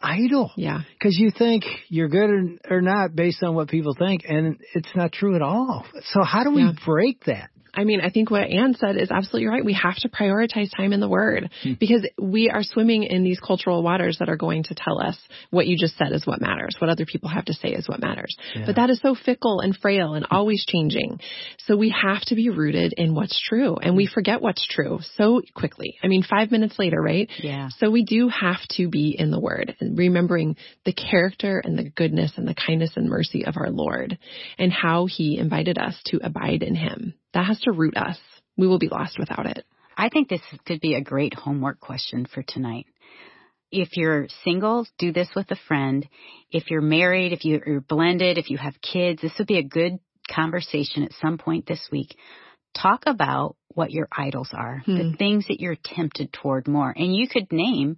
idol. 0.00 0.52
Yeah. 0.56 0.82
Because 0.92 1.16
you 1.18 1.30
think 1.36 1.64
you're 1.88 2.08
good 2.08 2.30
or, 2.30 2.76
or, 2.76 2.80
not 2.80 3.14
based 3.14 3.42
on 3.42 3.54
what 3.54 3.68
people 3.68 3.94
think, 3.98 4.22
and 4.28 4.58
it's 4.74 4.88
not 4.94 5.12
true 5.12 5.34
at 5.34 5.42
all. 5.42 5.84
So 6.12 6.22
how 6.22 6.44
do 6.44 6.50
we 6.50 6.62
yeah. 6.62 6.72
break 6.84 7.24
that? 7.24 7.50
I 7.76 7.84
mean, 7.84 8.00
I 8.00 8.10
think 8.10 8.30
what 8.30 8.44
Ann 8.44 8.74
said 8.74 8.96
is 8.96 9.10
absolutely 9.10 9.48
right. 9.48 9.64
We 9.64 9.74
have 9.74 9.96
to 9.96 10.08
prioritize 10.08 10.74
time 10.74 10.92
in 10.92 11.00
the 11.00 11.08
Word 11.08 11.50
hmm. 11.62 11.74
because 11.78 12.06
we 12.20 12.48
are 12.50 12.62
swimming 12.62 13.02
in 13.02 13.22
these 13.22 13.38
cultural 13.38 13.82
waters 13.82 14.16
that 14.18 14.28
are 14.28 14.36
going 14.36 14.64
to 14.64 14.74
tell 14.74 15.00
us 15.00 15.16
what 15.50 15.66
you 15.66 15.76
just 15.78 15.96
said 15.96 16.12
is 16.12 16.26
what 16.26 16.40
matters. 16.40 16.76
What 16.78 16.88
other 16.88 17.04
people 17.04 17.28
have 17.28 17.44
to 17.46 17.54
say 17.54 17.68
is 17.68 17.88
what 17.88 18.00
matters. 18.00 18.34
Yeah. 18.54 18.64
But 18.66 18.76
that 18.76 18.90
is 18.90 19.00
so 19.00 19.14
fickle 19.14 19.60
and 19.60 19.76
frail 19.76 20.14
and 20.14 20.26
always 20.30 20.64
changing. 20.64 21.20
So 21.66 21.76
we 21.76 21.90
have 21.90 22.22
to 22.26 22.34
be 22.34 22.48
rooted 22.48 22.94
in 22.96 23.14
what's 23.14 23.40
true 23.46 23.76
and 23.76 23.96
we 23.96 24.06
forget 24.06 24.40
what's 24.40 24.66
true 24.66 25.00
so 25.16 25.42
quickly. 25.54 25.98
I 26.02 26.08
mean, 26.08 26.22
five 26.22 26.50
minutes 26.50 26.78
later, 26.78 27.00
right? 27.00 27.30
Yeah. 27.38 27.68
So 27.78 27.90
we 27.90 28.04
do 28.04 28.28
have 28.28 28.60
to 28.76 28.88
be 28.88 29.14
in 29.18 29.30
the 29.30 29.40
Word 29.40 29.76
and 29.80 29.98
remembering 29.98 30.56
the 30.84 30.92
character 30.92 31.60
and 31.62 31.78
the 31.78 31.90
goodness 31.90 32.32
and 32.36 32.48
the 32.48 32.54
kindness 32.54 32.92
and 32.96 33.08
mercy 33.08 33.44
of 33.44 33.56
our 33.56 33.70
Lord 33.70 34.18
and 34.58 34.72
how 34.72 35.06
He 35.06 35.38
invited 35.38 35.78
us 35.78 35.94
to 36.06 36.20
abide 36.22 36.62
in 36.62 36.74
Him. 36.74 37.14
That 37.34 37.46
has 37.46 37.60
to 37.60 37.72
root 37.72 37.96
us. 37.96 38.18
We 38.56 38.66
will 38.66 38.78
be 38.78 38.88
lost 38.88 39.18
without 39.18 39.46
it. 39.46 39.64
I 39.96 40.08
think 40.08 40.28
this 40.28 40.42
could 40.66 40.80
be 40.80 40.94
a 40.94 41.00
great 41.00 41.34
homework 41.34 41.80
question 41.80 42.26
for 42.26 42.42
tonight. 42.42 42.86
If 43.72 43.90
you're 43.96 44.28
single, 44.44 44.86
do 44.98 45.12
this 45.12 45.28
with 45.34 45.50
a 45.50 45.58
friend. 45.68 46.06
If 46.50 46.70
you're 46.70 46.80
married, 46.80 47.32
if 47.32 47.44
you're 47.44 47.80
blended, 47.80 48.38
if 48.38 48.50
you 48.50 48.58
have 48.58 48.74
kids, 48.80 49.22
this 49.22 49.32
would 49.38 49.46
be 49.46 49.58
a 49.58 49.62
good 49.62 49.98
conversation 50.30 51.02
at 51.02 51.12
some 51.20 51.38
point 51.38 51.66
this 51.66 51.88
week. 51.90 52.16
Talk 52.74 53.04
about 53.06 53.56
what 53.68 53.90
your 53.90 54.08
idols 54.12 54.50
are, 54.52 54.82
hmm. 54.84 54.96
the 54.96 55.16
things 55.16 55.46
that 55.48 55.60
you're 55.60 55.76
tempted 55.82 56.32
toward 56.32 56.68
more. 56.68 56.92
And 56.94 57.14
you 57.14 57.28
could 57.28 57.50
name 57.52 57.96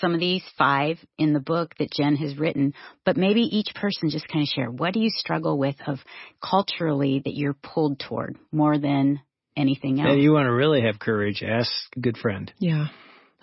some 0.00 0.14
of 0.14 0.20
these 0.20 0.42
five 0.58 0.98
in 1.18 1.32
the 1.32 1.40
book 1.40 1.74
that 1.78 1.92
Jen 1.92 2.16
has 2.16 2.38
written, 2.38 2.74
but 3.04 3.16
maybe 3.16 3.42
each 3.42 3.74
person 3.74 4.10
just 4.10 4.28
kind 4.28 4.42
of 4.42 4.48
share 4.48 4.70
what 4.70 4.94
do 4.94 5.00
you 5.00 5.10
struggle 5.10 5.58
with 5.58 5.76
of 5.86 5.98
culturally 6.42 7.20
that 7.24 7.34
you're 7.34 7.54
pulled 7.54 7.98
toward 7.98 8.36
more 8.50 8.78
than 8.78 9.20
anything 9.56 10.00
else. 10.00 10.10
And 10.10 10.22
you 10.22 10.32
want 10.32 10.46
to 10.46 10.52
really 10.52 10.82
have 10.82 10.98
courage, 10.98 11.42
ask 11.42 11.70
a 11.96 12.00
good 12.00 12.16
friend. 12.16 12.52
Yeah. 12.58 12.86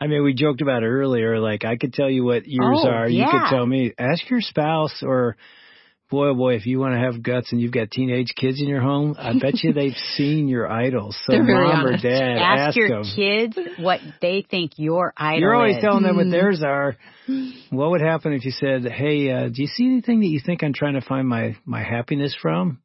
I 0.02 0.08
mean, 0.08 0.24
we 0.24 0.34
joked 0.34 0.62
about 0.62 0.84
it 0.84 0.88
earlier. 0.88 1.40
Like, 1.40 1.66
I 1.66 1.76
could 1.76 1.94
tell 1.94 2.10
you 2.10 2.24
what 2.24 2.48
yours 2.48 2.82
oh, 2.84 2.90
are. 2.90 3.10
Yeah. 3.10 3.26
You 3.26 3.32
could 3.32 3.50
tell 3.50 3.66
me. 3.66 3.94
Ask 4.00 4.30
your 4.30 4.42
spouse 4.42 5.04
or 5.04 5.36
boy, 6.10 6.28
oh 6.30 6.36
boy, 6.36 6.56
if 6.56 6.66
you 6.66 6.80
want 6.80 6.96
to 6.96 7.00
have 7.00 7.22
guts 7.24 7.52
and 7.52 7.62
you've 7.62 7.72
got 7.72 7.92
teenage 7.92 8.34
kids 8.36 8.60
in 8.62 8.68
your 8.68 8.82
home, 8.82 9.16
I 9.18 9.34
bet 9.34 9.64
you 9.64 9.74
they've 9.74 9.96
seen 10.16 10.48
your 10.48 10.70
idols. 10.72 11.18
So 11.26 11.38
mom 11.38 11.86
or 11.86 11.98
dad, 11.98 12.38
Ask, 12.38 12.70
ask 12.70 12.78
your 12.78 12.90
them. 12.90 13.04
kids 13.16 13.58
what 13.78 14.02
they 14.22 14.46
think 14.50 14.74
your 14.78 15.14
idol 15.16 15.40
You're 15.42 15.56
always 15.56 15.78
is. 15.78 15.82
telling 15.82 16.04
them 16.04 16.16
what 16.16 16.30
theirs 16.32 16.62
are. 16.64 16.96
What 17.70 17.92
would 17.92 18.02
happen 18.02 18.34
if 18.34 18.44
you 18.46 18.52
said, 18.52 18.84
"Hey, 18.86 19.30
uh, 19.32 19.50
do 19.50 19.62
you 19.62 19.68
see 19.68 19.86
anything 19.86 20.22
that 20.22 20.28
you 20.28 20.40
think 20.44 20.64
I'm 20.64 20.74
trying 20.74 20.96
to 20.96 21.02
find 21.02 21.28
my 21.28 21.56
my 21.66 21.84
happiness 21.84 22.36
from?" 22.42 22.80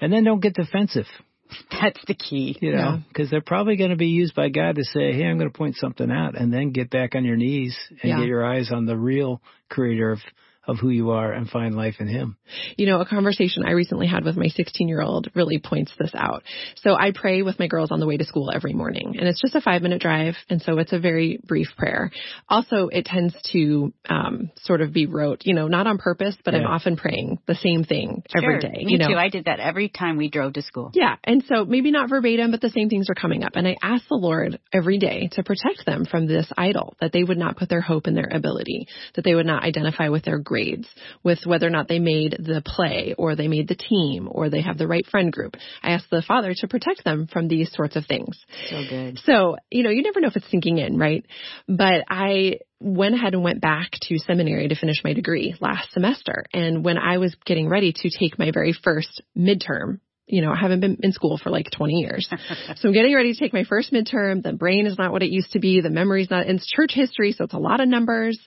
And 0.00 0.12
then 0.12 0.24
don't 0.24 0.40
get 0.40 0.54
defensive, 0.54 1.06
That's 1.70 2.02
the 2.06 2.14
key. 2.14 2.56
you 2.60 2.72
know, 2.72 3.00
because 3.08 3.30
they're 3.30 3.40
probably 3.42 3.76
going 3.76 3.90
to 3.90 3.96
be 3.96 4.06
used 4.08 4.34
by 4.34 4.48
God 4.48 4.76
to 4.76 4.84
say, 4.84 5.12
"Hey, 5.12 5.26
I'm 5.26 5.38
going 5.38 5.50
to 5.50 5.56
point 5.56 5.76
something 5.76 6.10
out," 6.10 6.36
and 6.36 6.52
then 6.52 6.72
get 6.72 6.90
back 6.90 7.14
on 7.14 7.24
your 7.24 7.36
knees 7.36 7.76
and 8.02 8.10
Yeah. 8.10 8.18
get 8.18 8.26
your 8.26 8.44
eyes 8.44 8.72
on 8.72 8.86
the 8.86 8.96
real 8.96 9.40
creator 9.68 10.10
of 10.10 10.18
of 10.66 10.78
who 10.78 10.90
you 10.90 11.10
are 11.10 11.32
and 11.32 11.48
find 11.48 11.74
life 11.74 11.96
in 12.00 12.08
Him. 12.08 12.36
You 12.76 12.86
know, 12.86 13.00
a 13.00 13.06
conversation 13.06 13.64
I 13.64 13.72
recently 13.72 14.06
had 14.06 14.24
with 14.24 14.36
my 14.36 14.48
16 14.48 14.88
year 14.88 15.00
old 15.00 15.28
really 15.34 15.58
points 15.58 15.92
this 15.98 16.12
out. 16.14 16.42
So 16.76 16.94
I 16.94 17.12
pray 17.14 17.42
with 17.42 17.58
my 17.58 17.66
girls 17.66 17.90
on 17.90 18.00
the 18.00 18.06
way 18.06 18.16
to 18.16 18.24
school 18.24 18.50
every 18.54 18.72
morning 18.72 19.16
and 19.18 19.26
it's 19.28 19.40
just 19.40 19.54
a 19.54 19.60
five 19.60 19.82
minute 19.82 20.00
drive. 20.00 20.34
And 20.48 20.60
so 20.62 20.78
it's 20.78 20.92
a 20.92 20.98
very 20.98 21.40
brief 21.44 21.68
prayer. 21.76 22.10
Also, 22.48 22.88
it 22.88 23.04
tends 23.06 23.34
to, 23.52 23.92
um, 24.08 24.50
sort 24.58 24.80
of 24.80 24.92
be 24.92 25.06
rote, 25.06 25.42
you 25.44 25.54
know, 25.54 25.68
not 25.68 25.86
on 25.86 25.98
purpose, 25.98 26.36
but 26.44 26.54
I'm 26.54 26.66
often 26.66 26.96
praying 26.96 27.38
the 27.46 27.54
same 27.54 27.84
thing 27.84 28.22
Sure. 28.30 28.42
every 28.42 28.60
day. 28.60 28.84
Me 28.84 28.92
you 28.92 28.98
know? 28.98 29.08
too. 29.08 29.16
I 29.16 29.28
did 29.28 29.46
that 29.46 29.60
every 29.60 29.88
time 29.88 30.16
we 30.16 30.28
drove 30.28 30.54
to 30.54 30.62
school. 30.62 30.90
Yeah. 30.94 31.16
And 31.24 31.42
so 31.48 31.64
maybe 31.64 31.90
not 31.90 32.08
verbatim, 32.08 32.50
but 32.50 32.60
the 32.60 32.70
same 32.70 32.88
things 32.88 33.08
are 33.08 33.14
coming 33.14 33.44
up. 33.44 33.52
And 33.54 33.66
I 33.66 33.76
ask 33.82 34.06
the 34.08 34.14
Lord 34.16 34.58
every 34.72 34.98
day 34.98 35.28
to 35.32 35.42
protect 35.42 35.86
them 35.86 36.04
from 36.04 36.26
this 36.26 36.46
idol, 36.56 36.94
that 37.00 37.12
they 37.12 37.24
would 37.24 37.38
not 37.38 37.56
put 37.56 37.68
their 37.68 37.80
hope 37.80 38.06
in 38.06 38.14
their 38.14 38.28
ability, 38.30 38.86
that 39.14 39.24
they 39.24 39.34
would 39.34 39.46
not 39.46 39.62
identify 39.62 40.08
with 40.08 40.24
their 40.24 40.38
grades, 40.50 40.88
with 41.22 41.38
whether 41.44 41.64
or 41.64 41.70
not 41.70 41.86
they 41.86 42.00
made 42.00 42.36
the 42.40 42.60
play 42.66 43.14
or 43.16 43.36
they 43.36 43.46
made 43.46 43.68
the 43.68 43.76
team 43.76 44.28
or 44.28 44.50
they 44.50 44.62
have 44.62 44.78
the 44.78 44.88
right 44.88 45.06
friend 45.06 45.32
group. 45.32 45.54
I 45.80 45.92
ask 45.92 46.08
the 46.10 46.24
Father 46.26 46.52
to 46.56 46.66
protect 46.66 47.04
them 47.04 47.28
from 47.32 47.46
these 47.46 47.70
sorts 47.72 47.94
of 47.94 48.04
things. 48.06 48.36
So 48.68 48.82
good. 48.88 49.20
So, 49.20 49.56
you 49.70 49.84
know, 49.84 49.90
you 49.90 50.02
never 50.02 50.20
know 50.20 50.26
if 50.26 50.34
it's 50.34 50.50
sinking 50.50 50.78
in, 50.78 50.98
right? 50.98 51.24
But 51.68 52.02
I 52.08 52.58
went 52.80 53.14
ahead 53.14 53.34
and 53.34 53.44
went 53.44 53.60
back 53.60 53.92
to 54.08 54.18
seminary 54.18 54.66
to 54.66 54.74
finish 54.74 55.04
my 55.04 55.12
degree 55.12 55.54
last 55.60 55.92
semester. 55.92 56.46
And 56.52 56.84
when 56.84 56.98
I 56.98 57.18
was 57.18 57.36
getting 57.46 57.68
ready 57.68 57.92
to 57.92 58.10
take 58.10 58.36
my 58.36 58.50
very 58.50 58.72
first 58.72 59.22
midterm, 59.38 60.00
you 60.30 60.42
know, 60.42 60.52
I 60.52 60.56
haven't 60.60 60.80
been 60.80 60.98
in 61.02 61.12
school 61.12 61.38
for 61.42 61.50
like 61.50 61.70
20 61.70 61.94
years. 61.94 62.28
so 62.76 62.88
I'm 62.88 62.94
getting 62.94 63.14
ready 63.14 63.32
to 63.32 63.38
take 63.38 63.52
my 63.52 63.64
first 63.64 63.92
midterm. 63.92 64.42
The 64.42 64.52
brain 64.52 64.86
is 64.86 64.96
not 64.96 65.12
what 65.12 65.22
it 65.22 65.30
used 65.30 65.52
to 65.52 65.58
be. 65.58 65.80
The 65.80 65.90
memory's 65.90 66.30
not, 66.30 66.46
it's 66.46 66.66
church 66.66 66.92
history. 66.94 67.32
So 67.32 67.44
it's 67.44 67.54
a 67.54 67.58
lot 67.58 67.80
of 67.80 67.88
numbers. 67.88 68.38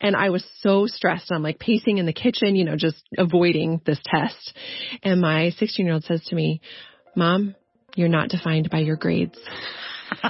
And 0.00 0.16
I 0.16 0.30
was 0.30 0.44
so 0.60 0.86
stressed. 0.86 1.30
I'm 1.30 1.42
like 1.42 1.58
pacing 1.58 1.98
in 1.98 2.06
the 2.06 2.12
kitchen, 2.12 2.56
you 2.56 2.64
know, 2.64 2.76
just 2.76 3.02
avoiding 3.18 3.80
this 3.84 4.00
test. 4.04 4.54
And 5.02 5.20
my 5.20 5.50
16 5.50 5.84
year 5.84 5.94
old 5.94 6.04
says 6.04 6.22
to 6.28 6.34
me, 6.34 6.60
mom, 7.14 7.54
you're 7.94 8.08
not 8.08 8.28
defined 8.28 8.70
by 8.70 8.78
your 8.80 8.96
grades. 8.96 9.38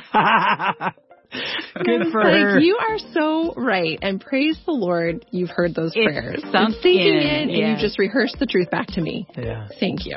Good 1.85 2.07
for 2.12 2.23
like, 2.23 2.33
her. 2.33 2.61
You 2.61 2.79
are 2.79 2.99
so 3.12 3.53
right. 3.55 3.99
And 4.01 4.21
praise 4.21 4.59
the 4.64 4.73
Lord, 4.73 5.27
you've 5.31 5.51
heard 5.51 5.75
those 5.75 5.92
It 5.95 6.05
prayers. 6.05 6.40
sunk 6.53 6.75
It's 6.75 6.83
sinking 6.83 7.07
in, 7.07 7.16
in, 7.16 7.49
and 7.51 7.51
yeah. 7.51 7.75
you 7.75 7.81
just 7.81 7.99
rehearsed 7.99 8.37
the 8.38 8.47
truth 8.47 8.71
back 8.71 8.87
to 8.88 9.01
me. 9.01 9.27
yeah. 9.37 9.69
Thank 9.81 10.07
you. 10.07 10.16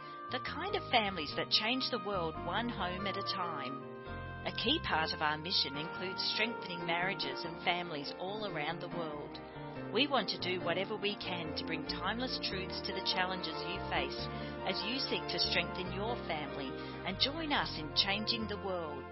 the 0.31 0.39
kind 0.39 0.75
of 0.75 0.81
families 0.89 1.31
that 1.35 1.49
change 1.49 1.83
the 1.91 1.99
world 2.07 2.33
one 2.45 2.69
home 2.69 3.05
at 3.05 3.17
a 3.17 3.23
time. 3.23 3.81
A 4.45 4.51
key 4.53 4.79
part 4.87 5.11
of 5.13 5.21
our 5.21 5.37
mission 5.37 5.75
includes 5.75 6.31
strengthening 6.33 6.85
marriages 6.85 7.43
and 7.43 7.61
families 7.63 8.13
all 8.17 8.47
around 8.47 8.79
the 8.79 8.87
world. 8.97 9.39
We 9.93 10.07
want 10.07 10.29
to 10.29 10.39
do 10.39 10.61
whatever 10.61 10.95
we 10.95 11.15
can 11.15 11.53
to 11.57 11.65
bring 11.65 11.85
timeless 11.85 12.39
truths 12.49 12.79
to 12.85 12.93
the 12.93 13.05
challenges 13.13 13.55
you 13.67 13.77
face 13.89 14.25
as 14.65 14.81
you 14.87 14.99
seek 14.99 15.27
to 15.27 15.39
strengthen 15.51 15.91
your 15.91 16.15
family 16.27 16.71
and 17.05 17.19
join 17.19 17.51
us 17.51 17.77
in 17.77 17.89
changing 17.95 18.47
the 18.47 18.63
world. 18.65 19.03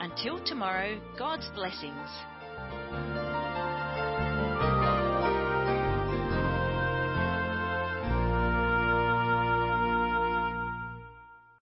Until 0.00 0.42
tomorrow, 0.44 0.98
God's 1.18 1.48
blessings. 1.54 2.08